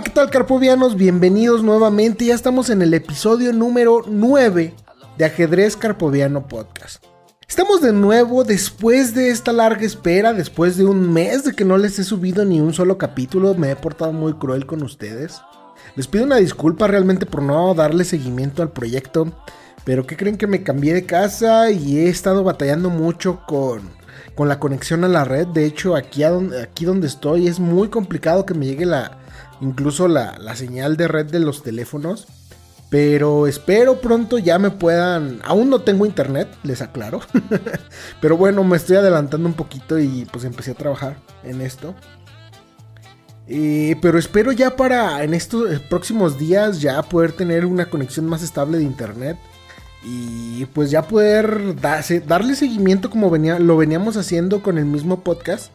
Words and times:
Tal 0.00 0.30
carpovianos? 0.30 0.94
Bienvenidos 0.94 1.62
nuevamente. 1.62 2.26
Ya 2.26 2.34
estamos 2.34 2.68
en 2.68 2.82
el 2.82 2.92
episodio 2.92 3.52
número 3.52 4.02
9 4.06 4.74
de 5.16 5.24
Ajedrez 5.24 5.74
Carpoviano 5.74 6.46
Podcast. 6.46 7.02
Estamos 7.48 7.80
de 7.80 7.94
nuevo 7.94 8.44
después 8.44 9.14
de 9.14 9.30
esta 9.30 9.52
larga 9.52 9.86
espera, 9.86 10.34
después 10.34 10.76
de 10.76 10.84
un 10.84 11.12
mes 11.12 11.44
de 11.44 11.54
que 11.54 11.64
no 11.64 11.78
les 11.78 11.98
he 11.98 12.04
subido 12.04 12.44
ni 12.44 12.60
un 12.60 12.74
solo 12.74 12.98
capítulo. 12.98 13.54
Me 13.54 13.70
he 13.70 13.76
portado 13.76 14.12
muy 14.12 14.34
cruel 14.34 14.66
con 14.66 14.82
ustedes. 14.82 15.40
Les 15.96 16.06
pido 16.06 16.24
una 16.24 16.36
disculpa 16.36 16.86
realmente 16.86 17.24
por 17.24 17.42
no 17.42 17.72
darle 17.74 18.04
seguimiento 18.04 18.62
al 18.62 18.72
proyecto. 18.72 19.32
Pero 19.84 20.06
que 20.06 20.16
creen 20.16 20.36
que 20.36 20.46
me 20.46 20.62
cambié 20.62 20.92
de 20.92 21.06
casa 21.06 21.70
y 21.70 21.98
he 21.98 22.10
estado 22.10 22.44
batallando 22.44 22.90
mucho 22.90 23.40
con, 23.46 23.80
con 24.34 24.48
la 24.48 24.60
conexión 24.60 25.04
a 25.04 25.08
la 25.08 25.24
red. 25.24 25.46
De 25.46 25.64
hecho, 25.64 25.96
aquí, 25.96 26.22
aquí 26.22 26.84
donde 26.84 27.06
estoy 27.06 27.48
es 27.48 27.58
muy 27.58 27.88
complicado 27.88 28.44
que 28.44 28.54
me 28.54 28.66
llegue 28.66 28.84
la, 28.84 29.18
incluso 29.60 30.08
la, 30.08 30.54
señal 30.54 30.96
de 30.96 31.08
red 31.08 31.26
de 31.26 31.40
los 31.40 31.62
teléfonos. 31.62 32.26
Pero 32.88 33.48
espero 33.48 34.00
pronto 34.00 34.38
ya 34.38 34.58
me 34.60 34.70
puedan. 34.70 35.40
Aún 35.44 35.70
no 35.70 35.80
tengo 35.80 36.06
internet, 36.06 36.48
les 36.62 36.82
aclaro. 36.82 37.20
pero 38.20 38.36
bueno, 38.36 38.62
me 38.62 38.76
estoy 38.76 38.96
adelantando 38.96 39.48
un 39.48 39.54
poquito 39.54 39.98
y 39.98 40.24
pues 40.30 40.44
empecé 40.44 40.70
a 40.70 40.74
trabajar 40.74 41.16
en 41.42 41.60
esto. 41.60 41.94
Eh, 43.48 43.96
pero 44.00 44.18
espero 44.18 44.52
ya 44.52 44.76
para 44.76 45.22
en 45.22 45.32
estos 45.34 45.70
eh, 45.70 45.80
próximos 45.80 46.36
días 46.38 46.80
ya 46.80 47.00
poder 47.02 47.32
tener 47.32 47.64
una 47.64 47.90
conexión 47.90 48.26
más 48.26 48.42
estable 48.42 48.78
de 48.78 48.84
internet. 48.84 49.36
Y 50.04 50.66
pues 50.66 50.92
ya 50.92 51.02
poder 51.02 51.74
darle 51.80 52.54
seguimiento 52.54 53.10
como 53.10 53.28
venía, 53.28 53.58
lo 53.58 53.76
veníamos 53.76 54.16
haciendo 54.16 54.62
con 54.62 54.78
el 54.78 54.84
mismo 54.84 55.24
podcast. 55.24 55.72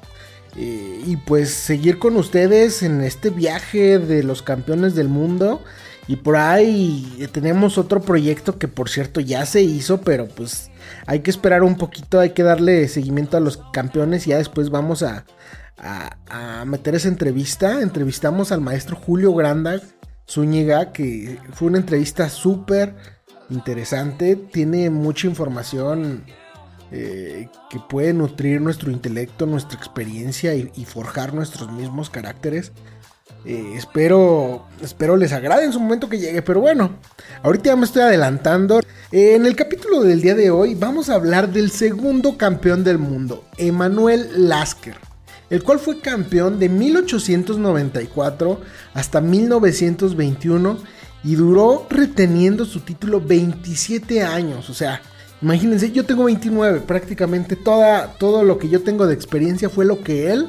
Eh, 0.57 1.01
y 1.05 1.17
pues 1.17 1.49
seguir 1.51 1.97
con 1.97 2.17
ustedes 2.17 2.83
en 2.83 3.01
este 3.01 3.29
viaje 3.29 3.99
de 3.99 4.23
los 4.23 4.41
campeones 4.41 4.95
del 4.95 5.07
mundo. 5.07 5.63
Y 6.07 6.17
por 6.17 6.35
ahí 6.35 7.27
tenemos 7.31 7.77
otro 7.77 8.01
proyecto 8.01 8.57
que 8.57 8.67
por 8.67 8.89
cierto 8.89 9.21
ya 9.21 9.45
se 9.45 9.61
hizo, 9.61 10.01
pero 10.01 10.27
pues 10.27 10.71
hay 11.05 11.19
que 11.19 11.31
esperar 11.31 11.63
un 11.63 11.77
poquito, 11.77 12.19
hay 12.19 12.31
que 12.31 12.43
darle 12.43 12.87
seguimiento 12.87 13.37
a 13.37 13.39
los 13.39 13.57
campeones 13.71 14.25
y 14.25 14.31
ya 14.31 14.37
después 14.37 14.69
vamos 14.71 15.03
a, 15.03 15.25
a, 15.77 16.65
meter 16.65 16.95
esa 16.95 17.07
entrevista. 17.07 17.81
Entrevistamos 17.81 18.51
al 18.51 18.61
maestro 18.61 18.95
Julio 18.95 19.33
Granda 19.33 19.79
Zúñiga, 20.29 20.91
que 20.91 21.39
fue 21.53 21.67
una 21.69 21.77
entrevista 21.77 22.29
súper 22.29 22.95
interesante, 23.49 24.35
tiene 24.35 24.89
mucha 24.89 25.27
información 25.27 26.23
eh, 26.93 27.47
que 27.69 27.79
puede 27.79 28.11
nutrir 28.13 28.59
nuestro 28.59 28.91
intelecto, 28.91 29.45
nuestra 29.45 29.77
experiencia 29.77 30.53
y, 30.55 30.85
forjar 30.85 31.33
nuestros 31.33 31.71
mismos 31.71 32.09
caracteres. 32.09 32.73
Eh, 33.45 33.75
espero, 33.75 34.67
espero 34.81 35.15
les 35.15 35.31
agrade 35.31 35.63
en 35.63 35.71
su 35.71 35.79
momento 35.79 36.09
que 36.09 36.19
llegue, 36.19 36.41
pero 36.41 36.59
bueno, 36.59 36.97
ahorita 37.43 37.69
ya 37.69 37.75
me 37.77 37.85
estoy 37.85 38.01
adelantando. 38.01 38.81
Eh, 39.11 39.35
en 39.35 39.45
el 39.45 39.55
capítulo 39.55 40.01
del 40.01 40.21
día 40.21 40.35
de 40.35 40.51
hoy 40.51 40.75
vamos 40.75 41.09
a 41.09 41.15
hablar 41.15 41.53
del 41.53 41.71
segundo 41.71 42.37
campeón 42.37 42.83
del 42.83 42.97
mundo, 42.97 43.45
Emanuel 43.57 44.49
Lasker, 44.49 44.97
el 45.49 45.63
cual 45.63 45.79
fue 45.79 46.01
campeón 46.01 46.59
de 46.59 46.67
1894 46.67 48.59
hasta 48.93 49.21
1921 49.21 50.77
y 51.23 51.35
duró 51.35 51.87
reteniendo 51.89 52.65
su 52.65 52.81
título 52.81 53.21
27 53.21 54.23
años, 54.23 54.69
o 54.69 54.73
sea, 54.73 55.01
Imagínense, 55.41 55.91
yo 55.91 56.05
tengo 56.05 56.25
29, 56.25 56.81
prácticamente 56.81 57.55
toda, 57.55 58.13
todo 58.13 58.43
lo 58.43 58.59
que 58.59 58.69
yo 58.69 58.83
tengo 58.83 59.07
de 59.07 59.15
experiencia 59.15 59.69
fue 59.69 59.85
lo 59.85 60.03
que 60.03 60.31
él 60.31 60.47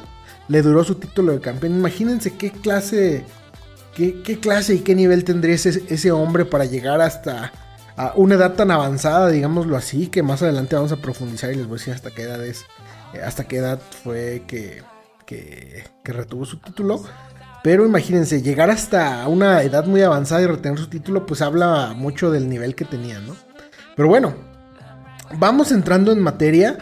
le 0.48 0.60
duró 0.60 0.84
su 0.84 0.96
título 0.96 1.32
de 1.32 1.40
campeón. 1.40 1.78
Imagínense 1.78 2.36
qué 2.36 2.50
clase, 2.50 3.24
qué, 3.94 4.38
clase 4.38 4.74
y 4.74 4.78
qué 4.80 4.94
nivel 4.94 5.24
tendría 5.24 5.54
ese, 5.54 6.12
hombre 6.12 6.44
para 6.44 6.66
llegar 6.66 7.00
hasta 7.00 7.52
a 7.96 8.12
una 8.16 8.34
edad 8.34 8.54
tan 8.54 8.70
avanzada, 8.70 9.28
digámoslo 9.28 9.76
así, 9.76 10.08
que 10.08 10.22
más 10.22 10.42
adelante 10.42 10.76
vamos 10.76 10.92
a 10.92 10.96
profundizar 10.96 11.52
y 11.52 11.56
les 11.56 11.66
voy 11.66 11.76
a 11.76 11.78
decir 11.78 11.94
hasta 11.94 12.10
qué 12.10 12.22
edad 12.22 12.44
es, 12.44 12.64
eh, 13.14 13.22
hasta 13.22 13.44
qué 13.44 13.58
edad 13.58 13.80
fue 14.02 14.44
que, 14.46 14.82
que, 15.24 15.84
que 16.02 16.12
retuvo 16.12 16.44
su 16.44 16.58
título. 16.58 17.02
Pero 17.62 17.86
imagínense, 17.86 18.42
llegar 18.42 18.70
hasta 18.70 19.26
una 19.28 19.62
edad 19.62 19.86
muy 19.86 20.02
avanzada 20.02 20.42
y 20.42 20.46
retener 20.46 20.78
su 20.78 20.88
título, 20.88 21.24
pues 21.24 21.40
habla 21.40 21.94
mucho 21.96 22.30
del 22.30 22.48
nivel 22.48 22.74
que 22.74 22.84
tenía, 22.84 23.20
¿no? 23.20 23.36
Pero 23.94 24.08
bueno, 24.08 24.34
vamos 25.38 25.72
entrando 25.72 26.12
en 26.12 26.20
materia. 26.20 26.78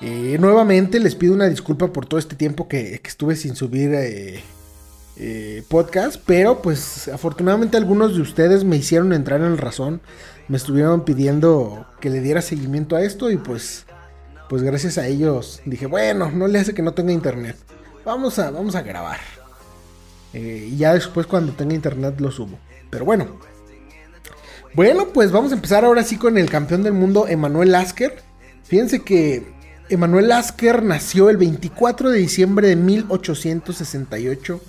Eh, 0.00 0.36
nuevamente 0.40 1.00
les 1.00 1.14
pido 1.14 1.34
una 1.34 1.46
disculpa 1.46 1.92
por 1.92 2.06
todo 2.06 2.18
este 2.18 2.36
tiempo 2.36 2.68
que, 2.68 3.00
estuve 3.04 3.36
sin 3.36 3.56
subir 3.56 3.94
eh, 3.94 4.42
eh, 5.16 5.62
podcast, 5.68 6.20
pero 6.26 6.60
pues 6.60 7.08
afortunadamente 7.08 7.76
algunos 7.76 8.14
de 8.14 8.20
ustedes 8.20 8.64
me 8.64 8.76
hicieron 8.76 9.12
entrar 9.12 9.40
en 9.40 9.56
razón, 9.56 10.00
me 10.48 10.56
estuvieron 10.56 11.04
pidiendo 11.04 11.86
que 12.00 12.10
le 12.10 12.20
diera 12.20 12.42
seguimiento 12.42 12.96
a 12.96 13.02
esto 13.02 13.30
y 13.30 13.36
pues, 13.36 13.86
pues 14.48 14.62
gracias 14.62 14.98
a 14.98 15.06
ellos 15.06 15.62
dije, 15.64 15.86
bueno, 15.86 16.30
no 16.30 16.48
le 16.48 16.58
hace 16.58 16.74
que 16.74 16.82
no 16.82 16.92
tenga 16.92 17.12
internet, 17.12 17.56
vamos 18.04 18.38
a, 18.38 18.50
vamos 18.50 18.74
a 18.74 18.82
grabar. 18.82 19.20
y 20.32 20.76
ya 20.76 20.92
después 20.92 21.26
cuando 21.26 21.52
tenga 21.52 21.74
internet 21.74 22.20
lo 22.20 22.30
subo. 22.30 22.58
Pero 22.90 23.04
bueno, 23.04 23.38
bueno, 24.74 25.08
pues 25.08 25.30
vamos 25.30 25.52
a 25.52 25.54
empezar 25.54 25.84
ahora 25.84 26.02
sí 26.02 26.16
con 26.16 26.38
el 26.38 26.50
campeón 26.50 26.82
del 26.82 26.92
mundo, 26.92 27.26
Emanuel 27.28 27.72
Lasker. 27.72 28.22
Fíjense 28.64 29.02
que 29.02 29.46
Emanuel 29.88 30.28
Lasker 30.28 30.82
nació 30.82 31.30
el 31.30 31.36
24 31.36 32.10
de 32.10 32.18
diciembre 32.18 32.68
de 32.68 32.76
1868 32.76 34.60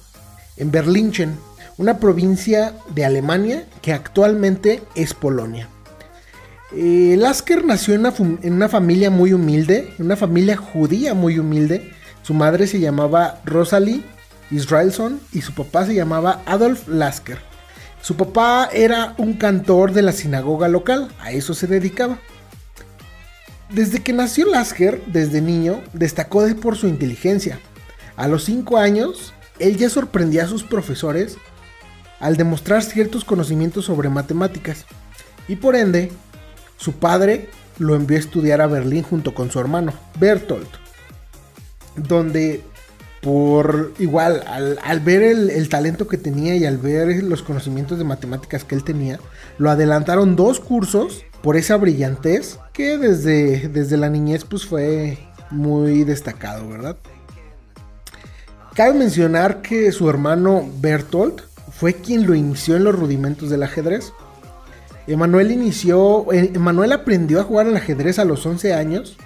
en 0.58 0.72
Berlingen, 0.72 1.38
una 1.78 2.00
provincia 2.00 2.74
de 2.94 3.06
Alemania 3.06 3.66
que 3.82 3.94
actualmente 3.94 4.82
es 4.96 5.14
Polonia. 5.14 5.70
Eh, 6.72 7.16
Lasker 7.18 7.64
nació 7.64 7.94
en 7.94 8.02
una, 8.02 8.14
en 8.42 8.54
una, 8.54 8.70
familia 8.70 9.10
muy 9.10 9.34
humilde, 9.34 9.94
una 10.00 10.16
familia 10.16 10.58
judía 10.58 11.14
muy 11.14 11.40
humilde. 11.40 11.92
Su 12.22 12.34
madre 12.34 12.68
se 12.68 12.80
llamaba 12.80 13.42
Rosalie 13.46 14.04
Israelson 14.52 15.20
y 15.32 15.42
su 15.42 15.54
papá 15.54 15.86
se 15.86 15.96
llamaba 15.96 16.42
Adolf 16.46 16.88
Lasker. 16.88 17.40
Su 18.06 18.16
papá 18.16 18.70
era 18.72 19.16
un 19.18 19.34
cantor 19.34 19.92
de 19.92 20.04
la 20.04 20.12
sinagoga 20.12 20.68
local, 20.68 21.12
a 21.20 21.32
eso 21.32 21.56
se 21.56 21.66
dedicaba. 21.66 22.20
Desde 23.72 24.04
que 24.04 24.14
nació 24.14 24.46
Lasker, 24.46 25.02
desde 25.08 25.42
niño, 25.42 25.82
destacó 25.92 26.46
por 26.62 26.76
su 26.78 26.88
inteligencia. 26.88 27.60
A 28.16 28.28
los 28.28 28.44
5 28.44 28.78
años, 28.78 29.34
él 29.58 29.78
ya 29.78 29.90
sorprendía 29.90 30.44
a 30.44 30.48
sus 30.48 30.64
profesores 30.64 31.38
al 32.20 32.38
demostrar 32.38 32.84
ciertos 32.84 33.26
conocimientos 33.26 33.86
sobre 33.86 34.10
matemáticas. 34.10 34.86
Y 35.48 35.56
por 35.56 35.76
ende, 35.76 36.12
su 36.78 36.94
padre 36.94 37.50
lo 37.80 37.96
envió 37.96 38.18
a 38.18 38.20
estudiar 38.20 38.62
a 38.62 38.68
Berlín 38.68 39.02
junto 39.02 39.34
con 39.34 39.50
su 39.50 39.60
hermano, 39.60 39.94
Bertolt, 40.20 40.70
donde 41.96 42.62
por 43.26 43.92
igual, 43.98 44.44
al, 44.46 45.00
ver 45.00 45.24
el, 45.24 45.68
talento 45.68 46.08
que 46.08 46.20
tenía 46.20 46.56
y 46.58 46.66
al 46.68 46.78
ver 46.78 47.24
los 47.24 47.42
conocimientos 47.42 47.98
de 47.98 48.04
matemáticas 48.04 48.64
que 48.64 48.76
él 48.76 48.84
tenía, 48.84 49.20
lo 49.58 49.72
adelantaron 49.72 50.36
dos 50.36 50.60
cursos 50.60 51.24
por 51.42 51.58
esa 51.58 51.76
brillantez 51.78 52.60
que 52.72 53.00
desde, 53.00 53.68
desde 53.68 53.98
la 53.98 54.10
niñez 54.10 54.46
pues 54.46 54.68
fue 54.68 55.18
muy 55.50 56.04
destacado, 56.04 56.70
¿verdad? 56.70 56.98
Cabe 58.76 58.94
mencionar 58.94 59.64
que 59.64 59.92
su 59.92 60.08
hermano 60.08 60.70
Bertolt 60.80 61.42
fue 61.72 61.96
quien 61.96 62.28
lo 62.28 62.36
inició 62.36 62.76
en 62.76 62.84
los 62.84 62.94
rudimentos 62.94 63.50
del 63.50 63.64
ajedrez. 63.64 64.14
Emanuel 65.08 65.52
inició, 65.52 66.32
Emanuel 66.32 66.92
aprendió 66.92 67.40
a 67.40 67.44
jugar 67.44 67.66
al 67.66 67.76
ajedrez 67.76 68.20
a 68.20 68.26
los 68.26 68.46
11 68.46 68.76
años 68.76 69.18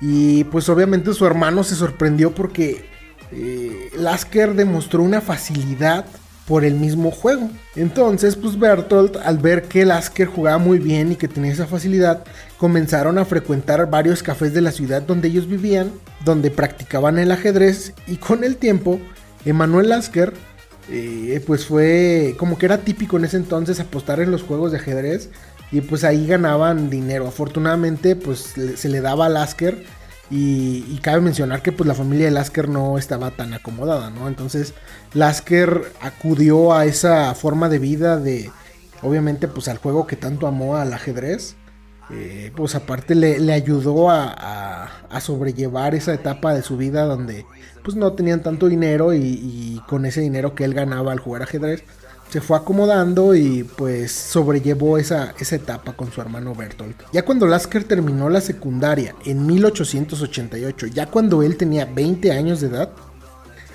y 0.00 0.42
pues 0.44 0.68
obviamente 0.68 1.14
su 1.14 1.24
hermano 1.24 1.62
se 1.62 1.76
sorprendió 1.76 2.34
porque 2.34 2.95
eh, 3.32 3.90
Lasker 3.96 4.54
demostró 4.54 5.02
una 5.02 5.20
facilidad 5.20 6.06
por 6.46 6.64
el 6.64 6.74
mismo 6.74 7.10
juego. 7.10 7.50
Entonces, 7.74 8.36
pues 8.36 8.58
Bertolt, 8.58 9.16
al 9.16 9.38
ver 9.38 9.64
que 9.64 9.84
Lasker 9.84 10.28
jugaba 10.28 10.58
muy 10.58 10.78
bien 10.78 11.12
y 11.12 11.16
que 11.16 11.28
tenía 11.28 11.52
esa 11.52 11.66
facilidad, 11.66 12.24
comenzaron 12.56 13.18
a 13.18 13.24
frecuentar 13.24 13.90
varios 13.90 14.22
cafés 14.22 14.54
de 14.54 14.60
la 14.60 14.72
ciudad 14.72 15.02
donde 15.02 15.28
ellos 15.28 15.48
vivían, 15.48 15.90
donde 16.24 16.50
practicaban 16.50 17.18
el 17.18 17.32
ajedrez 17.32 17.92
y 18.06 18.16
con 18.16 18.44
el 18.44 18.56
tiempo, 18.56 19.00
Emanuel 19.44 19.88
Lasker, 19.88 20.32
eh, 20.88 21.42
pues 21.44 21.66
fue 21.66 22.36
como 22.38 22.58
que 22.58 22.66
era 22.66 22.78
típico 22.78 23.16
en 23.16 23.24
ese 23.24 23.36
entonces 23.36 23.80
apostar 23.80 24.20
en 24.20 24.30
los 24.30 24.44
juegos 24.44 24.70
de 24.70 24.78
ajedrez 24.78 25.30
y 25.72 25.80
pues 25.80 26.04
ahí 26.04 26.28
ganaban 26.28 26.90
dinero. 26.90 27.26
Afortunadamente, 27.26 28.14
pues 28.14 28.54
se 28.76 28.88
le 28.88 29.00
daba 29.00 29.26
a 29.26 29.28
Lasker 29.28 29.84
y, 30.30 30.98
cabe 31.02 31.20
mencionar 31.20 31.62
que 31.62 31.72
pues 31.72 31.86
la 31.86 31.94
familia 31.94 32.26
de 32.26 32.32
Lasker 32.32 32.68
no 32.68 32.98
estaba 32.98 33.30
tan 33.30 33.54
acomodada, 33.54 34.10
¿no? 34.10 34.26
Entonces 34.26 34.74
Lasker 35.14 35.92
acudió 36.00 36.74
a 36.74 36.84
esa 36.84 37.34
forma 37.34 37.68
de 37.68 37.78
vida 37.78 38.18
de, 38.18 38.50
obviamente 39.02 39.46
pues 39.46 39.68
al 39.68 39.78
juego 39.78 40.06
que 40.06 40.16
tanto 40.16 40.46
amó 40.46 40.76
al 40.76 40.92
ajedrez. 40.92 41.56
Eh, 42.10 42.52
pues 42.54 42.76
aparte 42.76 43.16
le, 43.16 43.52
ayudó 43.52 44.10
a, 44.10 44.88
sobrellevar 45.20 45.94
esa 45.96 46.14
etapa 46.14 46.54
de 46.54 46.62
su 46.62 46.76
vida 46.76 47.04
donde 47.04 47.44
pues 47.82 47.96
no 47.96 48.12
tenían 48.12 48.42
tanto 48.42 48.68
dinero 48.68 49.12
y 49.12 49.82
con 49.88 50.06
ese 50.06 50.20
dinero 50.20 50.54
que 50.54 50.64
él 50.64 50.74
ganaba 50.74 51.10
al 51.10 51.18
jugar 51.18 51.42
ajedrez 51.42 51.82
se 52.30 52.40
fue 52.40 52.56
acomodando 52.56 53.34
y 53.34 53.64
pues 53.64 54.12
sobrellevó 54.12 54.98
esa, 54.98 55.34
esa 55.38 55.56
etapa 55.56 55.92
con 55.94 56.12
su 56.12 56.20
hermano 56.20 56.54
Bertolt. 56.54 57.02
Ya 57.12 57.24
cuando 57.24 57.46
Lasker 57.46 57.84
terminó 57.84 58.28
la 58.28 58.40
secundaria 58.40 59.14
en 59.24 59.46
1888, 59.46 60.88
ya 60.88 61.06
cuando 61.06 61.42
él 61.42 61.56
tenía 61.56 61.84
20 61.84 62.32
años 62.32 62.60
de 62.60 62.68
edad, 62.68 62.90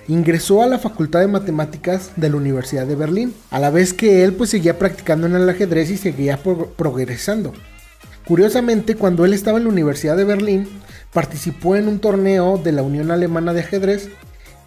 ingresó 0.07 0.62
a 0.62 0.68
la 0.68 0.80
Facultad 0.80 1.21
de 1.21 1.27
Matemáticas 1.27 2.12
de 2.15 2.30
la 2.30 2.36
Universidad 2.36 2.86
de 2.86 2.95
Berlín, 2.95 3.33
a 3.50 3.59
la 3.59 3.69
vez 3.69 3.94
que 3.94 4.24
él 4.24 4.33
pues 4.33 4.50
seguía 4.50 4.77
practicando 4.77 5.27
en 5.27 5.36
el 5.36 5.50
ajedrez 5.50 5.89
y 5.89 5.98
seguía 5.98 6.39
progresando. 6.75 7.53
Curiosamente, 8.27 8.95
cuando 8.95 9.25
él 9.25 9.33
estaba 9.33 9.57
en 9.57 9.65
la 9.65 9.71
Universidad 9.71 10.18
de 10.18 10.25
Berlín, 10.25 10.68
participó 11.13 11.75
en 11.75 11.88
un 11.88 12.00
torneo 12.00 12.57
de 12.57 12.71
la 12.71 12.83
Unión 12.83 13.12
Alemana 13.12 13.53
de 13.53 13.62
Ajedrez 13.62 14.09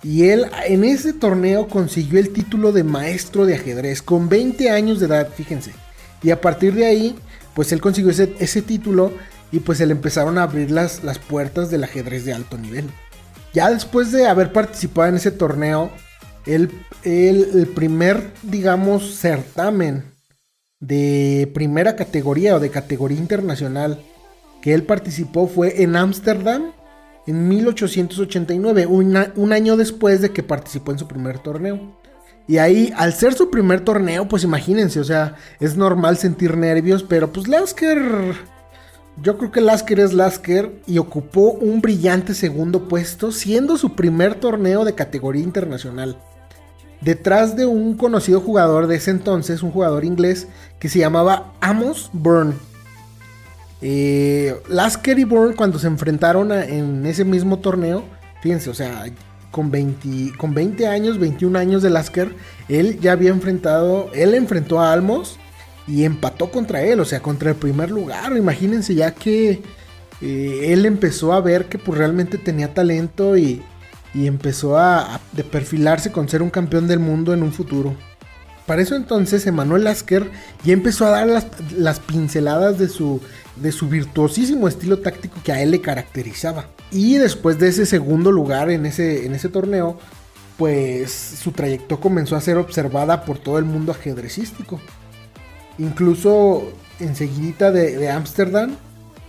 y 0.05 0.29
él 0.29 0.47
en 0.67 0.85
ese 0.85 1.15
torneo 1.15 1.67
consiguió 1.67 2.21
el 2.21 2.31
título 2.31 2.73
de 2.73 2.85
maestro 2.85 3.47
de 3.47 3.55
ajedrez 3.55 4.03
con 4.03 4.29
20 4.29 4.69
años 4.69 5.01
de 5.01 5.07
edad, 5.07 5.31
fíjense. 5.35 5.73
Y 6.23 6.31
a 6.31 6.43
partir 6.43 6.75
de 6.75 6.85
ahí, 6.85 7.17
pues 7.55 7.73
él 7.73 7.81
consiguió 7.81 8.11
ese, 8.11 8.63
título 8.63 9.13
y 9.51 9.61
pues 9.61 9.79
se 9.79 9.87
le 9.87 9.93
empezaron 9.93 10.37
a 10.37 10.43
abrir 10.43 10.71
las, 10.71 11.03
las 11.05 11.19
puertas 11.19 11.71
del 11.71 11.85
ajedrez 11.85 12.27
de 12.27 12.35
alto 12.35 12.59
nivel. 12.59 12.85
Ya 13.55 13.71
después 13.71 14.13
de 14.13 14.27
haber 14.27 14.53
participado 14.53 15.09
en 15.09 15.17
ese 15.17 15.31
torneo, 15.31 15.91
el, 16.45 16.71
el 17.05 17.67
primer, 17.75 18.31
digamos, 18.43 19.17
certamen 19.17 20.05
de 20.81 21.51
primera 21.55 21.97
categoría 21.97 22.57
o 22.57 22.61
de 22.61 22.71
categoría 22.71 23.17
internacional 23.17 24.03
que 24.61 24.75
él 24.75 24.83
participó 24.83 25.49
fue 25.49 25.83
en 25.83 25.97
Ámsterdam 25.97 26.73
en 27.27 27.49
1889, 27.49 28.87
un 28.87 29.53
año 29.53 29.77
después 29.77 30.21
de 30.21 30.31
que 30.31 30.43
participó 30.43 30.93
en 30.93 30.99
su 30.99 31.09
primer 31.09 31.39
torneo. 31.39 31.97
Y 32.47 32.59
ahí, 32.59 32.93
al 32.97 33.15
ser 33.15 33.33
su 33.33 33.51
primer 33.51 33.81
torneo, 33.81 34.29
pues 34.29 34.45
imagínense, 34.45 35.01
o 35.01 35.05
sea, 35.05 35.37
es 35.61 35.77
normal 35.77 36.19
sentir 36.19 36.59
nervios, 36.59 37.03
pero 37.03 37.33
pues 37.33 37.49
Lasker, 37.49 38.35
yo 39.23 39.39
creo 39.39 39.51
que 39.51 39.63
Lasker 39.63 40.01
es 40.01 40.13
Lasker 40.13 40.83
y 40.87 40.99
ocupó 40.99 41.53
un 41.53 41.81
brillante 41.81 42.35
segundo 42.35 42.87
puesto, 42.87 43.33
siendo 43.33 43.79
su 43.79 43.95
primer 43.95 44.35
torneo 44.35 44.85
de 44.85 44.95
categoría 44.95 45.43
internacional. 45.43 46.19
Detrás 47.01 47.57
de 47.57 47.65
un 47.65 47.97
conocido 47.97 48.41
jugador 48.41 48.89
de 48.89 48.97
ese 48.97 49.11
entonces, 49.11 49.63
un 49.63 49.71
jugador 49.71 50.05
inglés 50.05 50.49
que 50.79 50.91
se 50.91 50.99
llamaba 50.99 51.55
Amos 51.63 52.11
Byrne 52.13 52.55
eh, 53.87 54.57
Lasker 54.71 55.19
y 55.19 55.25
Bourne 55.25 55.55
cuando 55.55 55.79
se 55.79 55.89
enfrentaron 55.89 56.51
en 56.53 57.05
ese 57.05 57.23
mismo 57.23 57.59
torneo, 57.59 58.03
fíjense, 58.41 58.71
o 58.71 58.75
sea, 58.75 59.05
con 59.51 59.71
20, 59.71 60.39
con 60.39 60.55
20 60.55 60.87
años, 60.87 61.19
21 61.19 61.59
años 61.59 61.83
de 61.83 61.91
Lasker, 61.91 62.35
él 62.71 62.99
ya 62.99 63.13
había 63.13 63.29
enfrentado, 63.29 64.11
él 64.15 64.35
enfrentó 64.35 64.81
a 64.81 64.91
Almos 64.91 65.39
y 65.87 66.05
empató 66.05 66.51
contra 66.51 66.81
él, 66.81 66.99
o 66.99 67.05
sea, 67.05 67.21
contra 67.21 67.51
el 67.51 67.57
primer 67.57 67.91
lugar. 67.91 68.35
Imagínense 68.35 68.95
ya 68.95 69.11
que 69.11 69.61
eh, 70.23 70.61
él 70.73 70.87
empezó 70.87 71.35
a 71.35 71.43
ver 71.43 71.67
que 71.67 71.77
pues 71.77 71.99
realmente 71.99 72.39
tenía 72.39 72.73
talento 72.73 73.37
y, 73.37 73.63
empezó 74.15 74.79
a, 74.79 75.21
perfilarse 75.51 76.11
con 76.11 76.27
ser 76.31 76.41
un 76.41 76.49
campeón 76.49 76.89
del 76.89 77.01
mundo 77.01 77.35
en 77.35 77.43
un 77.43 77.53
futuro. 77.53 77.95
Para 78.65 78.81
eso 78.81 78.97
entonces 78.97 79.47
Emanuel 79.47 79.85
Lasker 79.85 80.31
ya 80.65 80.73
empezó 80.73 81.05
a 81.05 81.11
dar 81.11 81.27
las, 81.27 81.47
las 81.77 82.01
pinceladas 82.01 82.79
de 82.79 82.89
su 82.89 83.21
de 83.57 83.73
su 83.73 83.89
virtuosísimo 83.89 84.69
estilo 84.69 84.99
táctico 84.99 85.37
que 85.45 85.53
a 85.53 85.63
él 85.63 85.71
le 85.71 85.81
caracterizaba. 85.81 86.67
Y 86.91 87.17
después 87.17 87.59
de 87.59 87.69
ese 87.69 87.87
segundo 87.87 88.33
lugar 88.33 88.71
en 88.71 88.87
ese, 88.87 89.27
en 89.27 89.35
ese 89.35 89.49
torneo, 89.49 89.99
pues 90.57 91.13
su 91.13 91.53
trayectoria 91.53 92.03
comenzó 92.03 92.37
a 92.37 92.41
ser 92.41 92.57
observada 92.57 93.25
por 93.25 93.39
todo 93.39 93.59
el 93.59 93.65
mundo 93.65 93.93
ajedrecístico. 93.93 94.81
Incluso 95.79 96.63
enseguidita 97.01 97.73
de 97.73 98.09
Ámsterdam 98.09 98.77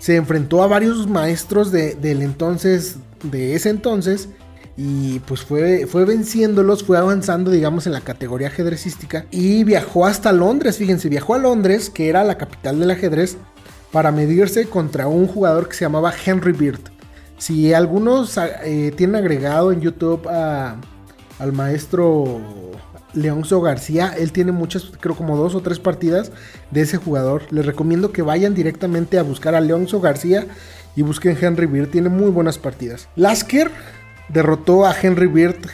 se 0.05 0.17
enfrentó 0.17 0.61
a 0.61 0.67
varios 0.67 1.07
maestros 1.07 1.71
de, 1.71 1.95
del 1.95 2.21
entonces, 2.21 2.97
de 3.23 3.55
ese 3.55 3.69
entonces, 3.69 4.29
y 4.77 5.19
pues 5.19 5.41
fue, 5.41 5.87
fue 5.87 6.05
venciéndolos, 6.05 6.83
fue 6.83 6.97
avanzando, 6.97 7.49
digamos, 7.49 7.87
en 7.87 7.93
la 7.93 8.01
categoría 8.01 8.49
ajedrecística 8.49 9.25
y 9.31 9.63
viajó 9.63 10.05
hasta 10.05 10.31
Londres, 10.31 10.77
fíjense, 10.77 11.09
viajó 11.09 11.33
a 11.33 11.39
Londres, 11.39 11.89
que 11.89 12.09
era 12.09 12.23
la 12.23 12.37
capital 12.37 12.79
del 12.79 12.91
ajedrez, 12.91 13.37
para 13.95 14.11
medirse 14.11 14.65
contra 14.67 15.07
un 15.07 15.25
jugador 15.25 15.69
que 15.69 15.73
se 15.73 15.85
llamaba 15.85 16.11
Henry 16.25 16.51
Beard. 16.51 16.81
Si 17.37 17.73
algunos 17.73 18.37
eh, 18.37 18.91
tienen 18.97 19.15
agregado 19.15 19.71
en 19.71 19.79
YouTube 19.79 20.27
al 20.27 21.53
maestro 21.53 22.41
Leonzo 23.13 23.61
García, 23.61 24.13
él 24.19 24.33
tiene 24.33 24.51
muchas, 24.51 24.91
creo 24.99 25.15
como 25.15 25.37
dos 25.37 25.55
o 25.55 25.61
tres 25.61 25.79
partidas 25.79 26.33
de 26.71 26.81
ese 26.81 26.97
jugador. 26.97 27.43
Les 27.51 27.65
recomiendo 27.65 28.11
que 28.11 28.21
vayan 28.21 28.53
directamente 28.53 29.17
a 29.17 29.23
buscar 29.23 29.55
a 29.55 29.61
Leonzo 29.61 30.01
García 30.01 30.45
y 30.97 31.01
busquen 31.01 31.37
Henry 31.39 31.65
Beard, 31.65 31.87
tiene 31.87 32.09
muy 32.09 32.31
buenas 32.31 32.57
partidas. 32.57 33.07
Lasker 33.15 33.71
derrotó 34.27 34.85
a 34.85 34.93
Henry 34.93 35.27
Beard 35.27 35.69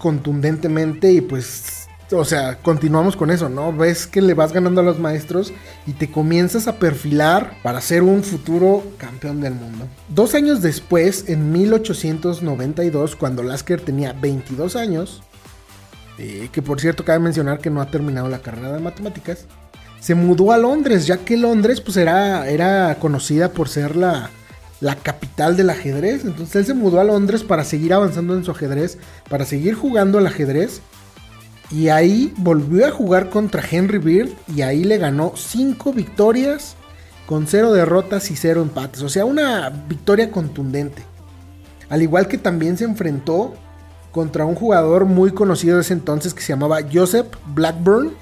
contundentemente 0.00 1.12
y 1.12 1.20
pues 1.20 1.81
o 2.18 2.24
sea, 2.24 2.58
continuamos 2.58 3.16
con 3.16 3.30
eso, 3.30 3.48
¿no? 3.48 3.72
Ves 3.72 4.06
que 4.06 4.20
le 4.20 4.34
vas 4.34 4.52
ganando 4.52 4.80
a 4.80 4.84
los 4.84 4.98
maestros 4.98 5.52
y 5.86 5.92
te 5.92 6.10
comienzas 6.10 6.68
a 6.68 6.76
perfilar 6.76 7.54
para 7.62 7.80
ser 7.80 8.02
un 8.02 8.22
futuro 8.22 8.84
campeón 8.98 9.40
del 9.40 9.54
mundo. 9.54 9.86
Dos 10.08 10.34
años 10.34 10.62
después, 10.62 11.28
en 11.28 11.52
1892, 11.52 13.16
cuando 13.16 13.42
Lasker 13.42 13.80
tenía 13.80 14.12
22 14.12 14.76
años, 14.76 15.22
eh, 16.18 16.48
que 16.52 16.62
por 16.62 16.80
cierto 16.80 17.04
cabe 17.04 17.18
mencionar 17.18 17.58
que 17.58 17.70
no 17.70 17.80
ha 17.80 17.86
terminado 17.86 18.28
la 18.28 18.40
carrera 18.40 18.72
de 18.72 18.80
matemáticas, 18.80 19.46
se 20.00 20.14
mudó 20.14 20.52
a 20.52 20.58
Londres, 20.58 21.06
ya 21.06 21.18
que 21.18 21.36
Londres 21.36 21.80
pues 21.80 21.96
era, 21.96 22.48
era 22.48 22.96
conocida 22.96 23.50
por 23.52 23.68
ser 23.68 23.96
la, 23.96 24.30
la 24.80 24.96
capital 24.96 25.56
del 25.56 25.70
ajedrez. 25.70 26.24
Entonces 26.24 26.56
él 26.56 26.66
se 26.66 26.74
mudó 26.74 27.00
a 27.00 27.04
Londres 27.04 27.44
para 27.44 27.64
seguir 27.64 27.94
avanzando 27.94 28.34
en 28.34 28.44
su 28.44 28.50
ajedrez, 28.50 28.98
para 29.30 29.44
seguir 29.44 29.74
jugando 29.74 30.18
al 30.18 30.26
ajedrez 30.26 30.82
y 31.72 31.88
ahí 31.88 32.34
volvió 32.36 32.86
a 32.86 32.90
jugar 32.90 33.30
contra 33.30 33.64
Henry 33.68 33.98
Beard 33.98 34.28
y 34.54 34.60
ahí 34.62 34.84
le 34.84 34.98
ganó 34.98 35.32
5 35.34 35.92
victorias 35.92 36.76
con 37.26 37.46
0 37.46 37.72
derrotas 37.72 38.30
y 38.30 38.36
0 38.36 38.62
empates. 38.62 39.02
O 39.02 39.08
sea, 39.08 39.24
una 39.24 39.70
victoria 39.70 40.30
contundente. 40.30 41.02
Al 41.88 42.02
igual 42.02 42.28
que 42.28 42.36
también 42.36 42.76
se 42.76 42.84
enfrentó 42.84 43.54
contra 44.10 44.44
un 44.44 44.54
jugador 44.54 45.06
muy 45.06 45.32
conocido 45.32 45.76
de 45.76 45.82
ese 45.82 45.94
entonces 45.94 46.34
que 46.34 46.42
se 46.42 46.52
llamaba 46.52 46.80
Joseph 46.92 47.28
Blackburn. 47.54 48.12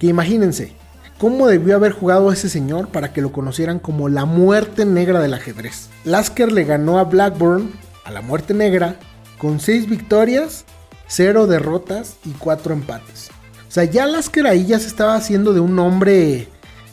Que 0.00 0.08
imagínense, 0.08 0.72
cómo 1.18 1.46
debió 1.46 1.76
haber 1.76 1.92
jugado 1.92 2.32
ese 2.32 2.48
señor 2.48 2.88
para 2.88 3.12
que 3.12 3.20
lo 3.20 3.30
conocieran 3.30 3.78
como 3.78 4.08
la 4.08 4.24
muerte 4.24 4.84
negra 4.84 5.20
del 5.20 5.34
ajedrez. 5.34 5.90
Lasker 6.04 6.50
le 6.50 6.64
ganó 6.64 6.98
a 6.98 7.04
Blackburn, 7.04 7.70
a 8.04 8.10
la 8.10 8.22
muerte 8.22 8.54
negra, 8.54 8.96
con 9.38 9.60
6 9.60 9.88
victorias, 9.88 10.64
0 11.10 11.46
derrotas 11.46 12.16
y 12.24 12.30
4 12.30 12.72
empates. 12.72 13.28
O 13.68 13.72
sea, 13.72 13.84
ya 13.84 14.06
Lasker 14.06 14.46
ahí 14.46 14.66
ya 14.66 14.78
se 14.78 14.88
estaba 14.88 15.14
haciendo 15.14 15.52
de 15.52 15.60
un 15.60 15.78
hombre 15.78 16.48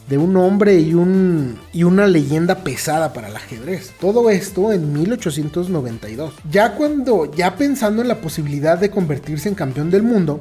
de 0.08 0.16
un 0.16 0.36
hombre 0.36 0.80
y, 0.80 0.94
un, 0.94 1.58
y 1.72 1.84
una 1.84 2.06
leyenda 2.06 2.64
pesada 2.64 3.12
para 3.12 3.28
el 3.28 3.36
ajedrez. 3.36 3.92
Todo 4.00 4.30
esto 4.30 4.72
en 4.72 4.92
1892. 4.92 6.34
Ya 6.50 6.74
cuando, 6.74 7.30
ya 7.34 7.56
pensando 7.56 8.00
en 8.00 8.08
la 8.08 8.20
posibilidad 8.20 8.78
de 8.78 8.90
convertirse 8.90 9.48
en 9.48 9.54
campeón 9.54 9.90
del 9.90 10.02
mundo, 10.02 10.40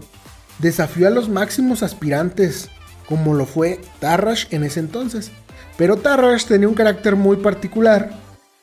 desafió 0.59 1.07
a 1.07 1.11
los 1.11 1.27
máximos 1.27 1.83
aspirantes, 1.83 2.69
como 3.07 3.33
lo 3.33 3.45
fue 3.45 3.81
Tarrash 3.99 4.45
en 4.51 4.63
ese 4.63 4.79
entonces. 4.79 5.31
Pero 5.77 5.97
Tarrash 5.97 6.45
tenía 6.45 6.69
un 6.69 6.73
carácter 6.73 7.15
muy 7.15 7.37
particular 7.37 8.11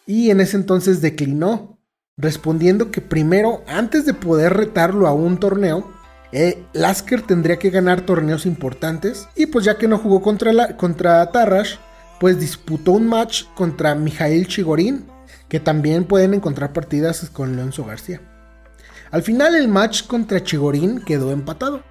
y 0.07 0.31
en 0.31 0.41
ese 0.41 0.57
entonces 0.57 1.03
declinó, 1.03 1.74
respondiendo 2.17 2.91
que 2.91 3.01
primero, 3.01 3.65
antes 3.67 4.07
de 4.07 4.15
poder 4.15 4.55
retarlo 4.55 5.07
a 5.07 5.13
un 5.13 5.39
torneo, 5.39 5.91
eh, 6.33 6.65
Lasker 6.73 7.23
tendría 7.23 7.59
que 7.59 7.71
ganar 7.71 8.03
torneos 8.03 8.47
importantes 8.47 9.29
y 9.37 9.47
pues 9.47 9.65
ya 9.65 9.79
que 9.79 9.89
no 9.89 9.99
jugó 9.99 10.21
contra, 10.21 10.53
la, 10.53 10.77
contra 10.77 11.31
Tarrash, 11.31 11.77
pues 12.19 12.39
disputó 12.39 12.93
un 12.93 13.07
match 13.07 13.45
contra 13.55 13.95
Mijail 13.95 14.47
Chigorin, 14.47 15.07
que 15.49 15.61
también 15.61 16.05
pueden 16.05 16.35
encontrar 16.35 16.73
partidas 16.73 17.29
con 17.31 17.57
Leonzo 17.57 17.85
García. 17.85 18.21
Al 19.11 19.23
final 19.23 19.55
el 19.55 19.69
match 19.69 20.07
contra 20.07 20.43
Chigorin 20.43 21.01
quedó 21.01 21.31
empatado, 21.31 21.83